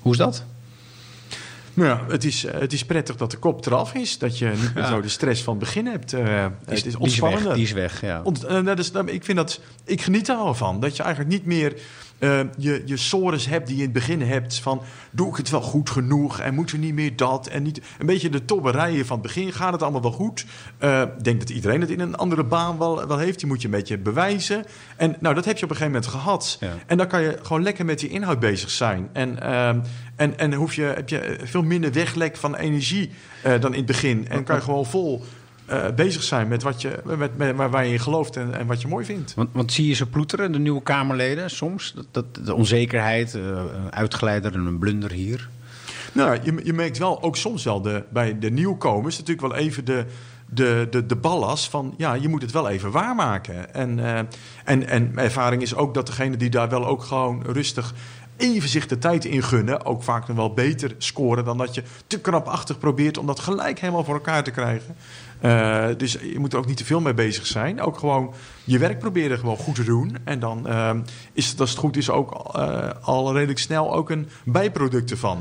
Hoe 0.00 0.12
is 0.12 0.18
dat? 0.18 0.44
Nou 1.76 1.88
ja, 1.88 2.04
het 2.08 2.24
is, 2.24 2.42
het 2.42 2.72
is 2.72 2.84
prettig 2.84 3.16
dat 3.16 3.30
de 3.30 3.36
kop 3.36 3.66
eraf 3.66 3.94
is. 3.94 4.18
Dat 4.18 4.38
je 4.38 4.52
niet 4.60 4.74
meer 4.74 4.84
zo 4.84 5.00
de 5.00 5.08
stress 5.08 5.42
van 5.42 5.54
het 5.56 5.64
begin 5.64 5.86
hebt. 5.86 6.12
Uh, 6.12 6.46
het 6.64 6.86
is 6.86 6.96
ontspannender. 6.96 7.54
Die 7.54 7.62
is 7.62 7.72
weg, 7.72 8.00
die 8.00 8.08
is 8.08 8.10
weg 8.10 8.10
ja. 8.10 8.22
Ont, 8.22 8.44
uh, 8.44 8.64
dat 8.64 8.78
is, 8.78 8.90
ik, 8.90 9.24
vind 9.24 9.36
dat, 9.36 9.60
ik 9.84 10.02
geniet 10.02 10.28
er 10.28 10.36
wel 10.36 10.54
van. 10.54 10.80
Dat 10.80 10.96
je 10.96 11.02
eigenlijk 11.02 11.32
niet 11.32 11.46
meer 11.46 11.74
uh, 12.18 12.40
je, 12.58 12.82
je 12.84 12.96
sores 12.96 13.46
hebt 13.46 13.66
die 13.66 13.76
je 13.76 13.82
in 13.82 13.88
het 13.88 13.98
begin 13.98 14.22
hebt 14.22 14.58
van 14.58 14.82
doe 15.10 15.28
ik 15.28 15.36
het 15.36 15.50
wel 15.50 15.60
goed 15.60 15.90
genoeg 15.90 16.40
en 16.40 16.54
moet 16.54 16.72
er 16.72 16.78
niet 16.78 16.94
meer 16.94 17.16
dat 17.16 17.46
en 17.46 17.62
niet 17.62 17.80
een 17.98 18.06
beetje 18.06 18.28
de 18.28 18.44
tobberijen 18.44 19.06
van 19.06 19.18
het 19.18 19.26
begin 19.26 19.52
gaat 19.52 19.72
het 19.72 19.82
allemaal 19.82 20.02
wel 20.02 20.12
goed. 20.12 20.46
Uh, 20.80 21.00
ik 21.00 21.24
denk 21.24 21.40
dat 21.40 21.50
iedereen 21.50 21.80
het 21.80 21.90
in 21.90 22.00
een 22.00 22.16
andere 22.16 22.44
baan 22.44 22.78
wel, 22.78 23.06
wel 23.06 23.18
heeft. 23.18 23.38
Die 23.38 23.48
moet 23.48 23.60
je 23.60 23.68
een 23.68 23.74
beetje 23.74 23.98
bewijzen. 23.98 24.64
En 24.96 25.16
nou, 25.20 25.34
dat 25.34 25.44
heb 25.44 25.58
je 25.58 25.64
op 25.64 25.70
een 25.70 25.76
gegeven 25.76 26.00
moment 26.00 26.12
gehad. 26.12 26.58
En 26.86 26.96
dan 26.96 27.06
kan 27.06 27.22
je 27.22 27.38
gewoon 27.42 27.62
lekker 27.62 27.84
met 27.84 27.98
die 27.98 28.08
inhoud 28.08 28.38
bezig 28.38 28.70
zijn. 28.70 29.08
En, 29.12 29.38
uh, 29.42 29.68
en, 30.16 30.38
en 30.38 30.54
hoef 30.54 30.74
je, 30.74 30.82
heb 30.82 31.08
je 31.08 31.38
veel 31.44 31.62
minder 31.62 31.92
weglek 31.92 32.36
van 32.36 32.56
energie 32.56 33.10
uh, 33.46 33.60
dan 33.60 33.70
in 33.72 33.76
het 33.76 33.86
begin. 33.86 34.28
En 34.28 34.44
kan 34.44 34.56
je 34.56 34.62
gewoon 34.62 34.86
vol 34.86 35.24
uh, 35.70 35.90
bezig 35.94 36.22
zijn 36.22 36.48
met, 36.48 36.62
wat 36.62 36.82
je, 36.82 37.00
met, 37.04 37.36
met, 37.36 37.56
waar 37.56 37.86
je 37.86 37.92
in 37.92 38.00
gelooft 38.00 38.36
en, 38.36 38.54
en 38.54 38.66
wat 38.66 38.80
je 38.80 38.88
mooi 38.88 39.04
vindt. 39.04 39.34
Want, 39.34 39.48
want, 39.52 39.72
zie 39.72 39.86
je 39.86 39.94
ze 39.94 40.06
ploeteren, 40.06 40.52
de 40.52 40.58
nieuwe 40.58 40.82
Kamerleden, 40.82 41.50
soms? 41.50 41.92
Dat, 41.94 42.06
dat 42.10 42.46
de 42.46 42.54
onzekerheid, 42.54 43.34
uh, 43.34 43.42
een 43.44 43.92
uitgeleider 43.92 44.54
en 44.54 44.66
een 44.66 44.78
blunder 44.78 45.12
hier? 45.12 45.48
Nou, 46.12 46.38
je, 46.42 46.60
je 46.64 46.72
merkt 46.72 46.98
wel 46.98 47.22
ook 47.22 47.36
soms 47.36 47.64
wel 47.64 47.82
de, 47.82 48.02
bij 48.08 48.38
de 48.38 48.50
nieuwkomers 48.50 49.18
natuurlijk 49.18 49.48
wel 49.48 49.56
even 49.56 49.84
de, 49.84 50.04
de, 50.48 50.86
de, 50.90 51.06
de 51.06 51.16
ballast 51.16 51.70
van 51.70 51.94
ja, 51.96 52.14
je 52.14 52.28
moet 52.28 52.42
het 52.42 52.52
wel 52.52 52.68
even 52.68 52.90
waarmaken. 52.90 53.74
En, 53.74 53.98
uh, 53.98 54.18
en, 54.64 54.88
en 54.88 55.12
ervaring 55.14 55.62
is 55.62 55.74
ook 55.74 55.94
dat 55.94 56.06
degene 56.06 56.36
die 56.36 56.50
daar 56.50 56.68
wel 56.68 56.86
ook 56.86 57.02
gewoon 57.02 57.42
rustig 57.46 57.94
even 58.36 58.68
zich 58.68 58.86
de 58.86 58.98
tijd 58.98 59.24
in 59.24 59.42
gunnen, 59.42 59.84
ook 59.84 60.02
vaak 60.02 60.28
nog 60.28 60.36
wel 60.36 60.52
beter 60.52 60.94
scoren 60.98 61.44
dan 61.44 61.58
dat 61.58 61.74
je 61.74 61.82
te 62.06 62.20
krapachtig 62.20 62.78
probeert 62.78 63.18
om 63.18 63.26
dat 63.26 63.40
gelijk 63.40 63.78
helemaal 63.78 64.04
voor 64.04 64.14
elkaar 64.14 64.44
te 64.44 64.50
krijgen. 64.50 64.96
Uh, 65.46 65.86
dus 65.96 66.12
je 66.12 66.38
moet 66.38 66.52
er 66.52 66.58
ook 66.58 66.66
niet 66.66 66.76
te 66.76 66.84
veel 66.84 67.00
mee 67.00 67.14
bezig 67.14 67.46
zijn. 67.46 67.80
Ook 67.80 67.98
gewoon 67.98 68.34
je 68.64 68.78
werk 68.78 68.98
proberen 68.98 69.38
gewoon 69.38 69.56
goed 69.56 69.74
te 69.74 69.84
doen. 69.84 70.16
En 70.24 70.38
dan 70.38 70.64
uh, 70.66 70.90
is 71.32 71.48
het, 71.48 71.60
als 71.60 71.70
het 71.70 71.78
goed 71.78 71.96
is, 71.96 72.10
ook 72.10 72.56
uh, 72.56 72.88
al 73.00 73.32
redelijk 73.32 73.58
snel 73.58 73.94
ook 73.94 74.10
een 74.10 74.28
bijproduct 74.44 75.10
ervan. 75.10 75.38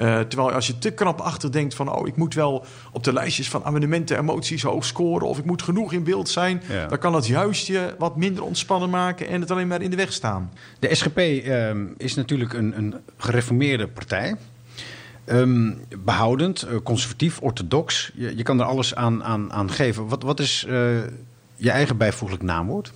Uh, 0.00 0.20
terwijl 0.20 0.52
als 0.52 0.66
je 0.66 0.78
te 0.78 0.90
krapachtig 0.90 1.50
denkt 1.50 1.74
van... 1.74 1.92
oh, 1.92 2.06
ik 2.06 2.16
moet 2.16 2.34
wel 2.34 2.64
op 2.92 3.04
de 3.04 3.12
lijstjes 3.12 3.48
van 3.48 3.64
amendementen 3.64 4.18
emoties 4.18 4.62
hoog 4.62 4.84
scoren... 4.84 5.28
of 5.28 5.38
ik 5.38 5.44
moet 5.44 5.62
genoeg 5.62 5.92
in 5.92 6.04
beeld 6.04 6.28
zijn... 6.28 6.62
Ja. 6.68 6.86
dan 6.86 6.98
kan 6.98 7.12
dat 7.12 7.26
juist 7.26 7.66
je 7.66 7.94
wat 7.98 8.16
minder 8.16 8.44
ontspannen 8.44 8.90
maken... 8.90 9.28
en 9.28 9.40
het 9.40 9.50
alleen 9.50 9.68
maar 9.68 9.82
in 9.82 9.90
de 9.90 9.96
weg 9.96 10.12
staan. 10.12 10.52
De 10.78 10.94
SGP 10.94 11.18
uh, 11.18 11.70
is 11.96 12.14
natuurlijk 12.14 12.52
een, 12.52 12.78
een 12.78 12.94
gereformeerde 13.16 13.88
partij... 13.88 14.36
Um, 15.30 15.80
behoudend, 16.04 16.66
uh, 16.70 16.76
conservatief, 16.82 17.40
orthodox. 17.40 18.10
Je, 18.14 18.36
je, 18.36 18.42
kan 18.42 18.60
er 18.60 18.66
alles 18.66 18.94
aan, 18.94 19.24
aan, 19.24 19.52
aan 19.52 19.70
geven. 19.70 20.08
Wat, 20.08 20.22
wat 20.22 20.40
is 20.40 20.64
uh, 20.68 20.98
je 21.56 21.70
eigen 21.70 21.96
bijvoeglijk 21.96 22.42
naamwoord? 22.42 22.92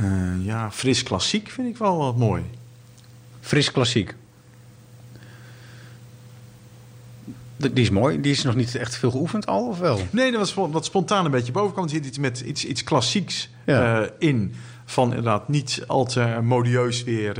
Uh, 0.00 0.44
ja, 0.44 0.70
fris 0.70 1.02
klassiek 1.02 1.48
vind 1.48 1.68
ik 1.68 1.76
wel 1.76 1.96
wat 1.96 2.16
mooi. 2.16 2.42
Fris 3.40 3.72
klassiek. 3.72 4.14
Die 7.56 7.72
is 7.72 7.90
mooi. 7.90 8.20
Die 8.20 8.32
is 8.32 8.42
nog 8.42 8.54
niet 8.54 8.74
echt 8.74 8.96
veel 8.96 9.10
geoefend 9.10 9.46
al, 9.46 9.68
of 9.68 9.78
wel? 9.78 10.00
Nee, 10.10 10.30
dat 10.30 10.40
was 10.40 10.54
wat 10.72 10.84
spontaan 10.84 11.24
een 11.24 11.30
beetje 11.30 11.52
boven 11.52 11.82
Er 11.82 11.88
zit 11.88 12.06
iets 12.06 12.18
met 12.18 12.40
iets, 12.40 12.64
iets 12.64 12.84
klassieks 12.84 13.50
ja. 13.66 14.00
uh, 14.00 14.06
in. 14.18 14.54
Van 14.84 15.08
inderdaad 15.08 15.48
niet 15.48 15.84
al 15.86 16.04
te 16.04 16.38
modieus 16.42 17.04
weer 17.04 17.38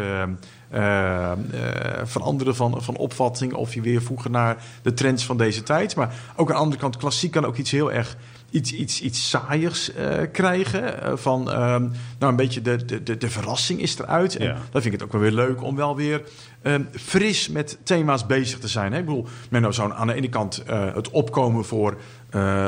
uh, 0.74 0.81
uh, 0.81 1.61
veranderen 2.05 2.57
van, 2.57 2.83
van 2.83 2.96
opvatting. 2.96 3.55
Of 3.55 3.74
je 3.74 3.81
weer 3.81 4.02
voegen 4.02 4.31
naar 4.31 4.64
de 4.83 4.94
trends 4.94 5.24
van 5.24 5.37
deze 5.37 5.62
tijd. 5.62 5.96
Maar 5.96 6.14
ook 6.37 6.48
aan 6.48 6.57
de 6.57 6.62
andere 6.62 6.81
kant, 6.81 6.96
klassiek 6.96 7.31
kan 7.31 7.44
ook 7.44 7.57
iets 7.57 7.70
heel 7.70 7.92
erg 7.92 8.16
iets, 8.50 8.72
iets, 8.72 9.00
iets 9.00 9.29
saaiers 9.29 9.90
uh, 9.96 10.16
krijgen. 10.33 11.18
Van 11.18 11.48
uh, 11.48 11.55
nou, 11.55 11.90
een 12.18 12.37
beetje 12.37 12.62
de, 12.62 13.02
de, 13.02 13.16
de 13.16 13.31
verrassing 13.31 13.81
is 13.81 13.98
eruit. 13.98 14.37
En 14.37 14.46
dan 14.46 14.83
vind 14.83 14.85
ik 14.85 14.92
het 14.92 15.02
ook 15.02 15.12
wel 15.12 15.20
weer 15.20 15.33
leuk 15.33 15.62
om 15.62 15.76
wel 15.76 15.96
weer 15.96 16.22
um, 16.62 16.88
fris 16.92 17.48
met 17.48 17.79
thema's 17.83 18.26
bezig 18.26 18.59
te 18.59 18.68
zijn. 18.68 18.92
Hè? 18.92 18.98
Ik 18.98 19.05
bedoel, 19.05 19.26
men 19.50 19.74
zou 19.74 19.92
aan 19.92 20.07
de 20.07 20.14
ene 20.14 20.29
kant 20.29 20.62
het 20.68 21.11
opkomen 21.11 21.64
voor 21.64 21.96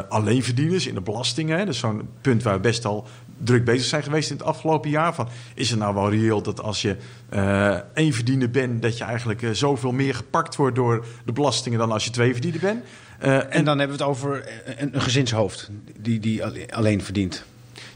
alleenverdieners 0.08 0.87
in 0.87 0.94
de 0.94 1.00
belastingen. 1.00 1.58
Dat 1.58 1.68
is 1.68 1.78
zo'n 1.78 2.08
punt 2.20 2.42
waar 2.42 2.54
we 2.54 2.61
best 2.61 2.84
al 2.84 3.06
druk 3.38 3.64
bezig 3.64 3.87
zijn 3.87 4.03
geweest 4.03 4.31
in 4.31 4.37
het 4.37 4.46
afgelopen 4.46 4.90
jaar. 4.90 5.14
Van, 5.14 5.29
is 5.55 5.70
het 5.70 5.79
nou 5.79 5.94
wel 5.94 6.11
reëel 6.11 6.42
dat 6.42 6.62
als 6.62 6.83
je 6.83 6.96
uh, 7.35 7.74
één 7.94 8.12
verdiener 8.12 8.51
bent... 8.51 8.83
dat 8.83 8.98
je 8.98 9.05
eigenlijk 9.05 9.42
uh, 9.42 9.51
zoveel 9.51 9.92
meer 9.92 10.14
gepakt 10.14 10.57
wordt 10.57 10.77
door 10.77 11.07
de 11.24 11.33
belastingen... 11.33 11.79
dan 11.79 11.92
als 11.92 12.05
je 12.05 12.11
twee 12.11 12.33
verdiener 12.33 12.61
bent? 12.61 12.85
Uh, 13.22 13.37
en, 13.37 13.51
en, 13.51 13.64
dan 13.64 13.79
hebben 13.79 13.96
we 13.96 14.03
het 14.03 14.12
over 14.12 14.48
een, 14.64 14.94
een 14.94 15.01
gezinshoofd 15.01 15.70
die, 15.98 16.20
die 16.20 16.44
alleen 16.74 17.03
verdient. 17.03 17.44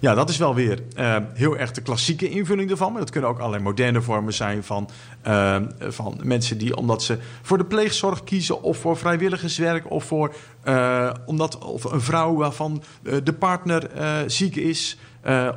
Ja, 0.00 0.14
dat 0.14 0.28
is 0.28 0.36
wel 0.36 0.54
weer 0.54 0.82
heel 1.34 1.56
erg 1.56 1.70
de 1.70 1.80
klassieke 1.80 2.28
invulling 2.28 2.70
ervan. 2.70 2.92
Maar 2.92 3.00
dat 3.00 3.10
kunnen 3.10 3.30
ook 3.30 3.38
allerlei 3.38 3.62
moderne 3.62 4.02
vormen 4.02 4.32
zijn 4.32 4.64
van, 4.64 4.90
uh, 5.26 5.56
van 5.78 6.20
mensen 6.22 6.58
die, 6.58 6.76
omdat 6.76 7.02
ze 7.02 7.18
voor 7.42 7.58
de 7.58 7.64
pleegzorg 7.64 8.24
kiezen, 8.24 8.62
of 8.62 8.78
voor 8.78 8.96
vrijwilligerswerk, 8.96 9.90
of 9.90 10.04
voor 10.04 10.34
uh, 10.64 11.10
omdat 11.26 11.58
of 11.58 11.84
een 11.84 12.00
vrouw 12.00 12.34
waarvan 12.34 12.82
de 13.22 13.32
partner 13.32 13.90
ziek 14.26 14.56
is. 14.56 14.98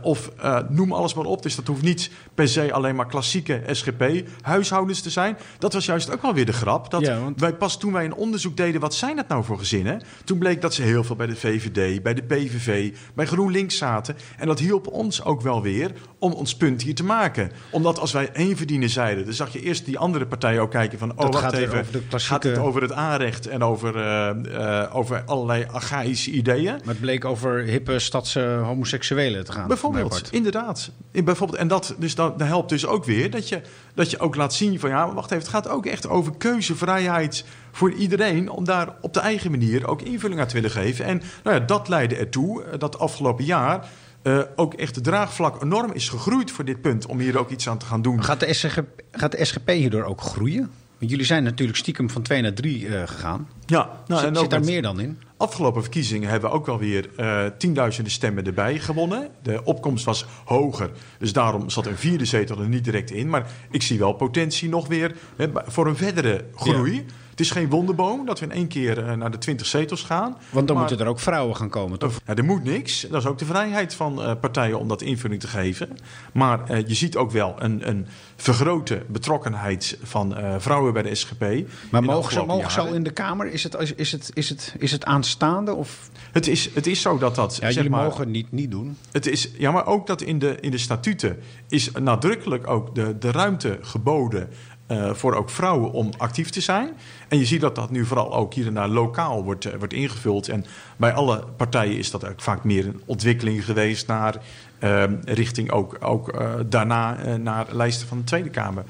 Of 0.01 0.32
noem 0.69 0.91
alles 0.91 1.13
maar 1.13 1.25
op. 1.25 1.43
Dus 1.43 1.56
dat 1.56 1.67
hoeft 1.67 1.82
niet 1.82 2.12
per 2.34 2.47
se 2.47 2.73
alleen 2.73 2.95
maar 2.95 3.08
klassieke 3.08 3.62
SGP-huishoudens 3.71 5.01
te 5.01 5.10
zijn. 5.10 5.38
Dat 5.60 5.73
was 5.73 5.86
juist 5.86 6.12
ook 6.12 6.21
wel 6.21 6.34
weer 6.34 6.45
de 6.45 6.54
grap. 6.54 6.91
Dat 6.91 7.01
ja, 7.01 7.19
want... 7.19 7.39
wij 7.39 7.54
pas 7.54 7.78
toen 7.78 7.93
wij 7.93 8.06
een 8.06 8.13
onderzoek 8.13 8.58
deden, 8.58 8.82
wat 8.82 8.93
zijn 8.93 9.15
dat 9.15 9.28
nou 9.28 9.43
voor 9.43 9.58
gezinnen? 9.58 10.01
Toen 10.23 10.38
bleek 10.38 10.62
dat 10.62 10.73
ze 10.73 10.82
heel 10.82 11.04
veel 11.04 11.15
bij 11.15 11.28
de 11.28 11.36
VVD, 11.36 12.04
bij 12.04 12.13
de 12.13 12.23
PVV, 12.23 12.93
bij 13.13 13.25
GroenLinks 13.25 13.78
zaten. 13.78 14.15
En 14.38 14.47
dat 14.47 14.60
hielp 14.60 14.88
ons 14.88 15.23
ook 15.23 15.41
wel 15.41 15.62
weer 15.62 15.91
om 16.19 16.32
ons 16.32 16.56
punt 16.56 16.82
hier 16.82 16.95
te 16.95 17.04
maken. 17.04 17.51
Omdat 17.71 17.99
als 17.99 18.12
wij 18.12 18.32
één 18.32 18.58
verdienen 18.58 18.89
zeiden, 18.89 19.25
dan 19.25 19.34
zag 19.34 19.54
je 19.54 19.54
eerst 19.61 19.85
die 19.85 19.97
andere 19.97 20.25
partijen 20.25 20.61
ook 20.61 20.71
kijken 20.71 20.99
van... 20.99 21.11
oh, 21.11 21.17
dat 21.17 21.41
wacht 21.41 21.53
even, 21.53 21.79
over 21.79 21.91
de 21.91 22.01
klassieke... 22.07 22.33
gaat 22.33 22.43
het 22.43 22.57
over 22.57 22.81
het 22.81 22.91
aanrecht 22.91 23.47
en 23.47 23.63
over, 23.63 23.95
uh, 23.95 24.29
uh, 24.45 24.95
over 24.95 25.23
allerlei 25.25 25.65
archaïsche 25.71 26.31
ideeën? 26.31 26.73
Maar 26.73 26.81
het 26.85 26.99
bleek 26.99 27.25
over 27.25 27.57
hippe 27.59 27.99
stadse 27.99 28.59
homoseksuelen 28.63 29.45
te 29.45 29.51
gaan. 29.51 29.67
Bijvoorbeeld, 29.67 30.27
inderdaad. 30.31 30.91
In 31.11 31.23
bijvoorbeeld, 31.23 31.59
en 31.59 31.67
dat, 31.67 31.95
dus 31.97 32.15
dat, 32.15 32.39
dat 32.39 32.47
helpt 32.47 32.69
dus 32.69 32.85
ook 32.85 33.05
weer 33.05 33.31
dat 33.31 33.49
je, 33.49 33.61
dat 33.93 34.11
je 34.11 34.19
ook 34.19 34.35
laat 34.35 34.53
zien 34.53 34.79
van... 34.79 34.89
ja, 34.89 35.13
wacht 35.13 35.31
even, 35.31 35.43
het 35.43 35.53
gaat 35.53 35.69
ook 35.69 35.85
echt 35.85 36.07
over 36.07 36.35
keuzevrijheid 36.37 37.45
voor 37.71 37.91
iedereen... 37.91 38.49
om 38.49 38.63
daar 38.63 38.95
op 39.01 39.13
de 39.13 39.19
eigen 39.19 39.51
manier 39.51 39.87
ook 39.87 40.01
invulling 40.01 40.39
aan 40.39 40.47
te 40.47 40.53
willen 40.53 40.71
geven. 40.71 41.05
En 41.05 41.21
nou 41.43 41.59
ja, 41.59 41.65
dat 41.65 41.87
leidde 41.87 42.15
ertoe 42.15 42.63
dat 42.77 42.99
afgelopen 42.99 43.45
jaar... 43.45 43.87
Uh, 44.27 44.41
ook 44.55 44.73
echt 44.73 44.95
de 44.95 45.01
draagvlak 45.01 45.63
enorm 45.63 45.91
is 45.91 46.09
gegroeid 46.09 46.51
voor 46.51 46.65
dit 46.65 46.81
punt... 46.81 47.05
om 47.05 47.19
hier 47.19 47.39
ook 47.39 47.49
iets 47.49 47.69
aan 47.69 47.77
te 47.77 47.85
gaan 47.85 48.01
doen. 48.01 48.23
Gaat 48.23 48.39
de 48.39 48.53
SGP, 48.53 49.01
gaat 49.11 49.31
de 49.31 49.45
SGP 49.45 49.69
hierdoor 49.69 50.03
ook 50.03 50.21
groeien? 50.21 50.71
Want 50.97 51.11
jullie 51.11 51.25
zijn 51.25 51.43
natuurlijk 51.43 51.77
stiekem 51.77 52.09
van 52.09 52.21
2 52.21 52.41
naar 52.41 52.53
3 52.53 52.81
uh, 52.81 53.01
gegaan. 53.05 53.49
Ja, 53.65 53.89
nou, 54.07 54.21
zit, 54.21 54.29
en 54.29 54.35
zit 54.35 54.49
daar 54.49 54.63
meer 54.63 54.81
dan 54.81 54.99
in? 54.99 55.19
Afgelopen 55.38 55.81
verkiezingen 55.81 56.29
hebben 56.29 56.49
we 56.49 56.55
ook 56.55 56.65
wel 56.65 56.79
weer 56.79 57.09
uh, 57.19 57.45
tienduizenden 57.57 58.11
stemmen 58.11 58.45
erbij 58.45 58.79
gewonnen. 58.79 59.29
De 59.41 59.63
opkomst 59.63 60.05
was 60.05 60.25
hoger, 60.45 60.91
dus 61.19 61.33
daarom 61.33 61.69
zat 61.69 61.85
een 61.85 61.97
vierde 61.97 62.25
zetel 62.25 62.59
er 62.59 62.67
niet 62.67 62.83
direct 62.83 63.11
in. 63.11 63.29
Maar 63.29 63.51
ik 63.71 63.81
zie 63.81 63.99
wel 63.99 64.13
potentie 64.13 64.69
nog 64.69 64.88
weer 64.88 65.15
hè, 65.35 65.47
voor 65.65 65.88
een 65.88 65.97
verdere 65.97 66.45
groei. 66.55 66.95
Ja. 66.95 67.03
Het 67.36 67.45
is 67.45 67.52
geen 67.52 67.69
wonderboom 67.69 68.26
dat 68.26 68.39
we 68.39 68.45
in 68.45 68.52
één 68.52 68.67
keer 68.67 69.08
eh, 69.08 69.13
naar 69.13 69.32
de 69.32 69.38
20 69.38 69.67
zetels 69.67 70.04
gaan. 70.04 70.38
Want 70.50 70.67
dan 70.67 70.76
Maar- 70.78 70.86
moeten 70.86 71.06
er 71.06 71.12
ook 71.12 71.19
vrouwen 71.19 71.56
gaan 71.56 71.69
komen, 71.69 72.00
toch? 72.00 72.19
Ja, 72.26 72.36
er 72.36 72.43
moet 72.43 72.63
niks. 72.63 73.02
Dat 73.10 73.21
is 73.21 73.28
ook 73.28 73.38
de 73.38 73.45
vrijheid 73.45 73.93
van 73.93 74.21
eh, 74.21 74.32
partijen 74.39 74.80
om 74.80 74.88
dat 74.88 75.02
invulling 75.02 75.41
te 75.41 75.48
geven. 75.48 75.98
Maar 76.34 76.69
eh, 76.69 76.88
je 76.88 76.93
ziet 76.93 77.15
ook 77.15 77.32
wel 77.32 77.56
een, 77.58 77.89
een 77.89 78.08
vergrote 78.36 79.04
betrokkenheid 79.08 79.98
van 80.04 80.36
vrouwen 80.58 80.93
bij 80.93 81.02
de 81.02 81.15
SGP. 81.15 81.43
Maar 81.91 82.04
mogen 82.04 82.34
ze, 82.34 82.45
mogen 82.45 82.71
ze 82.71 82.80
al 82.80 82.93
in 82.93 83.04
de 83.04 83.12
Kamer? 83.12 83.52
Is 83.52 83.63
het, 83.63 83.93
is 83.95 84.12
het, 84.12 84.32
is 84.34 84.50
het, 84.50 84.76
is 84.78 84.91
het 84.91 85.06
aanstaande? 85.06 85.74
Of? 85.74 86.10
Het 86.32 86.48
is, 86.48 86.69
het 86.74 86.88
is 86.88 87.02
zo 87.02 87.17
dat 87.17 87.36
dat. 87.36 87.56
Ja, 87.56 87.65
zeg 87.65 87.74
jullie 87.74 87.89
maar, 87.89 88.04
mogen 88.04 88.19
het 88.19 88.30
niet, 88.30 88.52
niet 88.52 88.71
doen. 88.71 88.98
Het 89.12 89.28
is, 89.28 89.50
ja, 89.58 89.71
maar 89.71 89.86
ook 89.86 90.08
dat 90.08 90.21
in 90.21 90.39
de, 90.39 90.58
in 90.60 90.71
de 90.71 90.78
statuten 90.78 91.39
is 91.69 91.91
nadrukkelijk 91.91 92.67
ook 92.67 92.95
de, 92.95 93.17
de 93.17 93.32
ruimte 93.32 93.78
geboden 93.82 94.50
eh, 94.88 95.13
voor 95.13 95.34
ook 95.34 95.50
vrouwen 95.50 95.91
om 95.91 96.10
actief 96.17 96.50
te 96.50 96.62
zijn. 96.62 96.89
En 97.28 97.38
je 97.38 97.45
ziet 97.45 97.62
dat 97.62 97.76
dat 97.76 97.89
nu 97.89 98.06
vooral 98.06 98.36
ook 98.36 98.54
hier 98.54 98.67
en 98.67 98.74
daar 98.74 98.88
lokaal 98.88 99.43
wordt, 99.43 99.65
eh, 99.65 99.78
wordt 99.78 99.93
ingevuld. 99.93 100.50
En 100.50 100.65
bij 100.98 101.13
alle 101.13 101.43
partijen 101.58 101.98
is 101.98 102.12
dat 102.12 102.28
ook 102.30 102.41
vaak 102.41 102.63
meer 102.63 102.86
een 102.86 103.02
ontwikkeling 103.06 103.65
geweest 103.65 104.08
naar 104.08 104.41
eh, 104.80 105.04
richting 105.24 105.71
ook, 105.71 105.98
ook 106.00 106.30
eh, 106.30 106.54
daarna 106.65 107.17
naar 107.38 107.65
lijsten 107.71 108.08
van 108.08 108.17
de 108.17 108.24
Tweede 108.24 108.50
Kamer. 108.50 108.84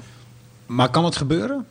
Maar 0.66 0.90
kan 0.90 1.04
het 1.04 1.16
gebeuren? 1.16 1.66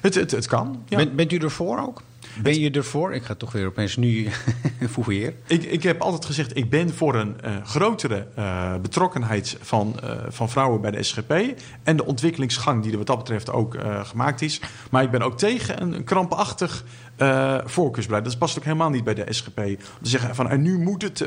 Het, 0.00 0.14
het, 0.14 0.30
het 0.30 0.46
kan. 0.46 0.82
Ja. 0.88 0.96
Bent, 0.96 1.16
bent 1.16 1.32
u 1.32 1.36
ervoor 1.36 1.78
ook? 1.78 2.02
Ben 2.42 2.60
je 2.60 2.70
ervoor? 2.70 3.14
Ik 3.14 3.22
ga 3.22 3.34
toch 3.34 3.52
weer 3.52 3.66
opeens 3.66 3.96
nu 3.96 4.28
fouilleren. 4.90 5.34
Ik, 5.46 5.62
ik 5.62 5.82
heb 5.82 6.00
altijd 6.00 6.24
gezegd, 6.24 6.56
ik 6.56 6.70
ben 6.70 6.94
voor 6.94 7.14
een 7.14 7.40
eh, 7.40 7.56
grotere 7.64 8.26
eh, 8.34 8.74
betrokkenheid 8.76 9.56
van, 9.60 10.00
eh, 10.02 10.16
van 10.28 10.48
vrouwen 10.50 10.80
bij 10.80 10.90
de 10.90 11.02
SGP. 11.02 11.32
En 11.82 11.96
de 11.96 12.04
ontwikkelingsgang 12.04 12.82
die 12.82 12.92
er 12.92 12.98
wat 12.98 13.06
dat 13.06 13.18
betreft 13.18 13.50
ook 13.50 13.76
gemaakt 14.02 14.42
is. 14.42 14.60
Maar 14.90 15.02
ik 15.02 15.10
ben 15.10 15.22
ook 15.22 15.38
tegen 15.38 15.82
een, 15.82 15.92
een 15.92 16.04
krampachtig 16.04 16.84
voorkeursbeleid. 17.64 18.24
Dat 18.24 18.38
past 18.38 18.58
ook 18.58 18.64
helemaal 18.64 18.90
niet 18.90 19.04
bij 19.04 19.14
de 19.14 19.26
SGP. 19.28 19.58
Om 19.58 19.76
te 20.02 20.08
zeggen 20.08 20.34
van, 20.34 20.48
en 20.48 20.62
nu 20.62 20.78
moet 20.78 21.02
het 21.02 21.24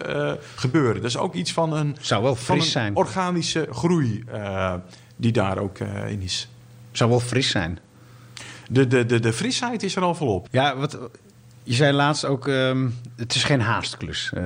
gebeuren. 0.55 0.95
Dat 0.95 1.09
is 1.09 1.17
ook 1.17 1.33
iets 1.33 1.53
van 1.53 1.73
een, 1.73 1.95
Zou 1.99 2.23
wel 2.23 2.35
van 2.35 2.55
een 2.55 2.63
zijn. 2.63 2.95
organische 2.95 3.67
groei 3.71 4.23
die 5.15 5.31
daar 5.31 5.57
ook 5.57 5.79
in 6.07 6.21
is. 6.21 6.49
Zou 6.91 7.09
wel 7.09 7.19
fris 7.19 7.49
zijn. 7.49 7.79
De, 8.73 8.87
de, 8.87 9.05
de, 9.05 9.19
de 9.19 9.33
frisheid 9.33 9.83
is 9.83 9.95
er 9.95 10.01
al 10.01 10.15
volop. 10.15 10.47
Ja, 10.51 10.77
wat, 10.77 10.97
je 11.63 11.73
zei 11.73 11.93
laatst 11.93 12.25
ook, 12.25 12.47
ehm, 12.47 12.89
het 13.15 13.35
is 13.35 13.43
geen 13.43 13.61
haastklus. 13.61 14.31
Eh, 14.33 14.43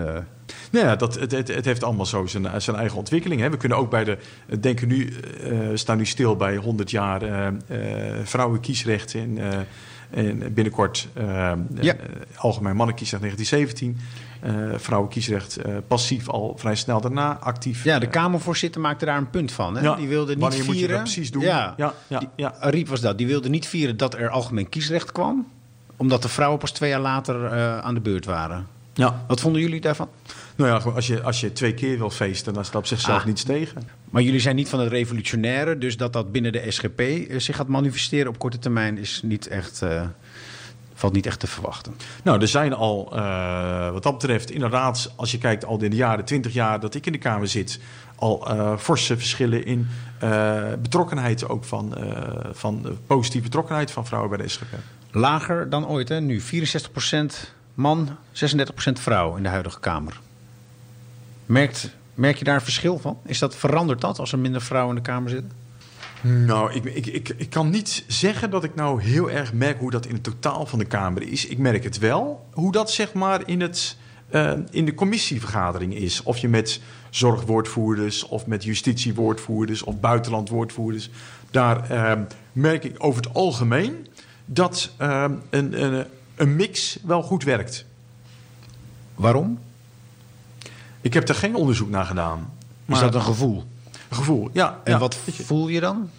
Nou 0.72 0.86
ja, 0.86 0.96
dat, 0.96 1.20
het, 1.20 1.32
het, 1.32 1.48
het 1.48 1.66
heeft 1.66 1.84
allemaal 1.84 2.06
zo 2.06 2.26
zijn, 2.26 2.62
zijn 2.62 2.76
eigen 2.78 2.98
ontwikkeling. 2.98 3.42
Hè. 3.42 3.50
We 3.50 3.58
kunnen 3.58 3.78
ook 3.78 3.90
bij 3.90 4.04
de. 4.04 4.18
Denken 4.60 4.88
nu, 4.88 5.14
eh, 5.44 5.58
staan 5.74 5.98
nu 5.98 6.06
stil 6.06 6.36
bij 6.36 6.56
100 6.56 6.92
jaar 6.92 7.22
eh, 7.22 7.48
eh, 7.48 8.26
vrouwenkiesrecht. 8.26 9.14
In, 9.14 9.38
eh, 9.40 9.60
en 10.10 10.54
binnenkort 10.54 11.08
eh, 11.14 11.24
Ja. 11.82 11.94
eh, 11.94 12.00
algemeen 12.36 12.76
mannenkiesrecht 12.76 13.22
1917. 13.24 13.98
Eh 14.48 14.54
vrouwenkiesrecht 14.78 15.58
eh, 15.58 15.76
passief 15.88 16.30
al 16.30 16.56
vrij 16.58 16.76
snel 16.76 17.02
daarna 17.02 17.38
actief. 17.40 17.84
ja, 17.84 18.00
de 18.00 18.06
Eh, 18.06 18.12
Kamervoorzitter 18.12 18.82
maakte 18.82 19.06
daar 19.06 19.18
een 19.18 19.30
punt 19.30 19.52
van. 19.52 19.76
Hè? 19.76 19.82
Ja, 19.82 19.96
Die 19.96 20.08
wilde 20.08 20.32
niet 20.32 20.40
wanneer 20.42 20.60
moet 20.60 20.68
je 20.68 20.74
vieren. 20.74 20.96
dat 20.96 21.04
precies 21.04 21.32
doen? 21.32 21.42
Ja, 21.42 21.74
Ja, 21.78 21.94
ja, 22.08 22.20
Die- 22.20 22.30
ja. 22.36 22.54
Ariep 22.60 22.88
was 22.88 23.02
dat. 23.02 23.18
Die 23.18 23.28
wilde 23.28 23.50
niet 23.50 23.68
vieren 23.68 23.98
dat 23.98 24.14
er 24.14 24.30
algemeen 24.30 24.70
kiesrecht 24.70 25.12
kwam. 25.12 25.48
Omdat 25.96 26.22
de 26.22 26.30
vrouwen 26.30 26.60
pas 26.60 26.72
twee 26.72 26.90
jaar 26.90 27.00
later 27.02 27.50
aan 27.82 27.94
de 27.94 28.00
beurt 28.00 28.26
waren. 28.26 28.68
ja. 28.94 29.24
Wat 29.28 29.40
vonden 29.40 29.62
jullie 29.62 29.82
daarvan? 29.82 30.10
Nou 30.56 30.70
ja, 30.70 30.92
als 30.92 31.08
je, 31.08 31.22
als 31.22 31.40
je 31.42 31.54
twee 31.54 31.74
keer 31.74 31.98
wil 31.98 32.10
feesten, 32.10 32.54
dan 32.54 32.66
staat 32.66 32.76
op 32.76 32.86
zichzelf 32.86 33.20
Ah. 33.20 33.26
niets 33.26 33.44
tegen. 33.44 33.82
Maar 34.10 34.22
jullie 34.22 34.40
zijn 34.40 34.56
niet 34.56 34.70
van 34.70 34.80
het 34.80 34.90
revolutionaire. 34.90 35.78
Dus 35.78 35.98
dat 35.98 36.14
dat 36.14 36.32
binnen 36.32 36.52
de 36.52 36.64
SGP 36.72 37.02
zich 37.38 37.56
gaat 37.56 37.68
manifesteren 37.68 38.28
op 38.28 38.40
korte 38.40 38.60
termijn... 38.60 38.98
is 38.98 39.22
niet 39.24 39.48
echt, 39.48 39.82
valt 40.98 41.14
niet 41.14 41.26
echt 41.26 41.40
te 41.40 41.48
verwachten. 41.48 41.96
Nou, 42.24 42.42
er 42.42 42.48
zijn 42.48 42.74
al, 42.74 43.10
eh, 43.14 43.92
wat 43.92 44.04
dat 44.04 44.14
betreft, 44.14 44.52
inderdaad, 44.52 45.14
als 45.16 45.32
je 45.32 45.38
kijkt 45.38 45.66
al 45.66 45.82
in 45.82 45.90
de 45.90 45.96
jaren, 45.96 46.26
20 46.26 46.54
jaar 46.54 46.80
dat 46.80 46.96
ik 46.96 47.06
in 47.06 47.12
de 47.12 47.18
Kamer 47.18 47.48
zit, 47.48 47.80
al 48.18 48.48
eh, 48.48 48.78
forse 48.78 49.18
verschillen 49.18 49.66
in 49.66 49.88
eh, 50.20 50.74
betrokkenheid 50.82 51.50
ook 51.50 51.64
van, 51.64 51.98
eh, 51.98 52.50
van 52.52 52.82
de 52.82 52.94
positieve 53.08 53.46
betrokkenheid 53.46 53.92
van 53.92 54.06
vrouwen 54.06 54.30
bij 54.30 54.46
de 54.46 54.48
SGP. 54.48 54.74
Lager 55.12 55.70
dan 55.70 55.88
ooit, 55.88 56.10
hè? 56.10 56.22
Nu 56.22 56.42
64% 56.42 57.54
man, 57.74 58.18
36% 58.32 59.00
vrouw 59.00 59.36
in 59.36 59.44
de 59.44 59.50
huidige 59.50 59.80
Kamer. 59.80 60.20
Merkt, 61.46 61.92
merk 62.14 62.38
je 62.38 62.44
daar 62.44 62.56
een 62.56 62.62
verschil 62.62 63.00
van? 63.00 63.18
Is 63.26 63.40
dat, 63.40 63.56
verandert 63.56 64.02
dat 64.02 64.20
als 64.20 64.32
er 64.32 64.40
minder 64.40 64.62
vrouwen 64.62 64.98
in 64.98 65.04
de 65.04 65.10
Kamer 65.10 65.30
zitten? 65.30 65.52
Nou, 66.22 66.74
ik, 66.74 66.84
ik, 66.84 67.06
ik, 67.06 67.30
ik 67.38 67.50
kan 67.50 67.70
niet 67.70 68.04
zeggen 68.08 68.50
dat 68.50 68.64
ik 68.64 68.76
nou 68.76 69.02
heel 69.02 69.32
erg 69.32 69.54
merk 69.54 69.80
hoe 69.80 69.92
dat 69.92 70.06
in 70.06 70.14
het 70.14 70.24
totaal 70.24 70.66
van 70.66 70.80
de 70.80 70.86
Kamer 70.86 71.22
is. 71.22 71.48
Ik 71.48 71.58
merk 71.58 71.84
het 71.84 71.98
wel, 71.98 72.46
hoe 72.52 72.72
dat 72.72 72.92
zeg 72.92 73.14
maar 73.14 73.48
in, 73.48 73.62
het, 73.62 73.98
eh, 74.30 74.54
in 74.72 74.86
de 74.86 74.94
commissievergadering 74.94 75.96
is. 75.96 76.24
Of 76.24 76.38
je 76.38 76.48
met 76.48 76.82
zorgwoordvoerders 77.10 78.24
of 78.24 78.46
met 78.46 78.64
justitiewoordvoerders 78.64 79.84
of 79.84 80.00
buitenlandwoordvoerders. 80.00 81.10
Daar 81.52 81.90
eh, 81.90 82.22
merk 82.52 82.84
ik 82.84 82.96
over 82.98 83.24
het 83.24 83.34
algemeen 83.34 84.08
dat 84.46 84.92
eh, 84.98 85.26
een, 85.50 85.84
een, 85.84 86.06
een 86.36 86.56
mix 86.56 87.00
wel 87.04 87.24
goed 87.24 87.44
werkt. 87.44 87.86
Waarom? 89.16 89.60
Ik 91.02 91.14
heb 91.14 91.30
er 91.30 91.36
geen 91.36 91.56
onderzoek 91.56 91.90
naar 91.90 92.06
gedaan. 92.06 92.54
Is 92.86 93.00
dat 93.00 93.16
een 93.16 93.22
gevoel? 93.22 93.64
Gevoel? 94.10 94.50
Ja. 94.54 94.80
En 94.84 94.92
ja, 94.92 95.00
wat 95.00 95.16
voel 95.16 95.68
je 95.68 95.80
dan? 95.80 96.10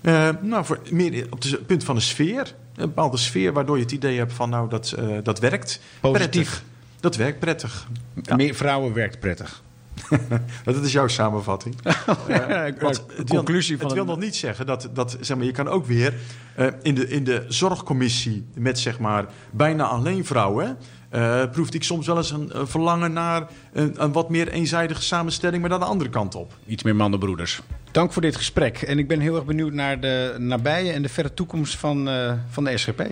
Eh, 0.00 0.28
nou, 0.40 0.64
voor, 0.64 0.80
meer 0.90 1.26
op 1.30 1.42
het 1.42 1.66
punt 1.66 1.84
van 1.84 1.94
de 1.94 2.00
sfeer. 2.00 2.54
Een 2.74 2.86
bepaalde 2.86 3.16
sfeer 3.16 3.52
waardoor 3.52 3.76
je 3.76 3.82
het 3.82 3.92
idee 3.92 4.18
hebt 4.18 4.32
van 4.32 4.50
nou, 4.50 4.68
dat, 4.68 4.92
eh, 4.92 5.06
dat 5.22 5.38
werkt. 5.38 5.80
Positief. 6.00 6.30
Prettig. 6.30 6.64
Dat 7.00 7.16
werkt 7.16 7.38
prettig. 7.38 7.88
Ja. 8.22 8.36
Meer 8.36 8.54
vrouwen 8.54 8.92
werkt 8.92 9.20
prettig. 9.20 9.62
Dat 10.64 10.76
is 10.84 10.92
jouw 10.92 11.08
samenvatting. 11.08 11.74
Ja, 12.28 12.46
Eh, 12.46 12.64
het 12.64 12.78
wil, 12.78 13.26
conclusie 13.26 13.76
van 13.76 13.86
het 13.86 13.94
wil 13.94 14.04
nog 14.04 14.18
niet 14.18 14.36
zeggen 14.36 14.66
dat, 14.66 14.88
dat 14.92 15.16
zeg 15.20 15.36
maar, 15.36 15.46
je 15.46 15.52
kan 15.52 15.68
ook 15.68 15.86
weer 15.86 16.14
eh, 16.56 16.66
in, 16.82 16.94
de, 16.94 17.08
in 17.08 17.24
de 17.24 17.44
zorgcommissie 17.48 18.44
met 18.54 18.78
zeg 18.78 18.98
maar 18.98 19.26
bijna 19.50 19.84
alleen 19.84 20.24
vrouwen. 20.24 20.78
eh 21.10 21.50
proefde 21.52 21.76
ik 21.76 21.82
soms 21.84 22.06
wel 22.06 22.16
eens 22.16 22.30
een, 22.30 22.58
een 22.58 22.66
verlangen 22.66 23.12
naar 23.12 23.46
een, 23.72 24.02
een 24.02 24.12
wat 24.12 24.30
meer 24.30 24.48
eenzijdige 24.48 25.02
samenstelling, 25.02 25.60
maar 25.60 25.70
dan 25.70 25.80
de 25.80 25.86
andere 25.86 26.10
kant 26.10 26.34
op. 26.34 26.52
Iets 26.66 26.82
meer 26.82 26.96
mannenbroeders. 26.96 27.62
Dank 27.90 28.12
voor 28.12 28.22
dit 28.22 28.36
gesprek. 28.36 28.82
En 28.82 28.98
ik 28.98 29.08
ben 29.08 29.20
heel 29.20 29.34
erg 29.36 29.44
benieuwd 29.44 29.72
naar 29.72 30.00
de 30.00 30.34
nabije 30.38 30.92
en 30.92 31.02
de 31.02 31.08
verre 31.08 31.34
toekomst 31.34 31.76
van, 31.76 32.08
eh, 32.08 32.32
van 32.50 32.64
de 32.64 32.76
SGP. 32.78 33.02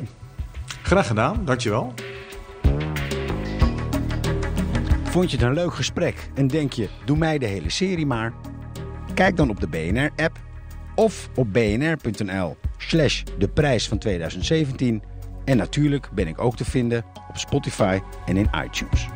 Graag 0.83 1.07
gedaan, 1.07 1.45
dankjewel. 1.45 1.95
Vond 5.11 5.31
je 5.31 5.37
het 5.37 5.47
een 5.47 5.53
leuk 5.53 5.75
gesprek 5.75 6.31
en 6.35 6.47
denk 6.47 6.73
je, 6.73 6.89
doe 7.05 7.17
mij 7.17 7.39
de 7.39 7.47
hele 7.47 7.71
serie 7.71 8.07
maar? 8.07 8.33
Kijk 9.15 9.37
dan 9.37 9.51
op 9.51 9.61
de 9.61 9.69
BNR-app 9.69 10.39
of 10.95 11.31
op 11.35 11.53
bnr.nl 11.53 12.57
slash 12.77 13.23
de 13.39 13.49
prijs 13.49 13.89
van 13.89 13.99
2017. 13.99 15.03
En 15.45 15.57
natuurlijk 15.57 16.11
ben 16.15 16.27
ik 16.27 16.41
ook 16.41 16.57
te 16.57 16.65
vinden 16.65 17.05
op 17.29 17.37
Spotify 17.37 18.01
en 18.27 18.37
in 18.37 18.51
iTunes. 18.65 19.09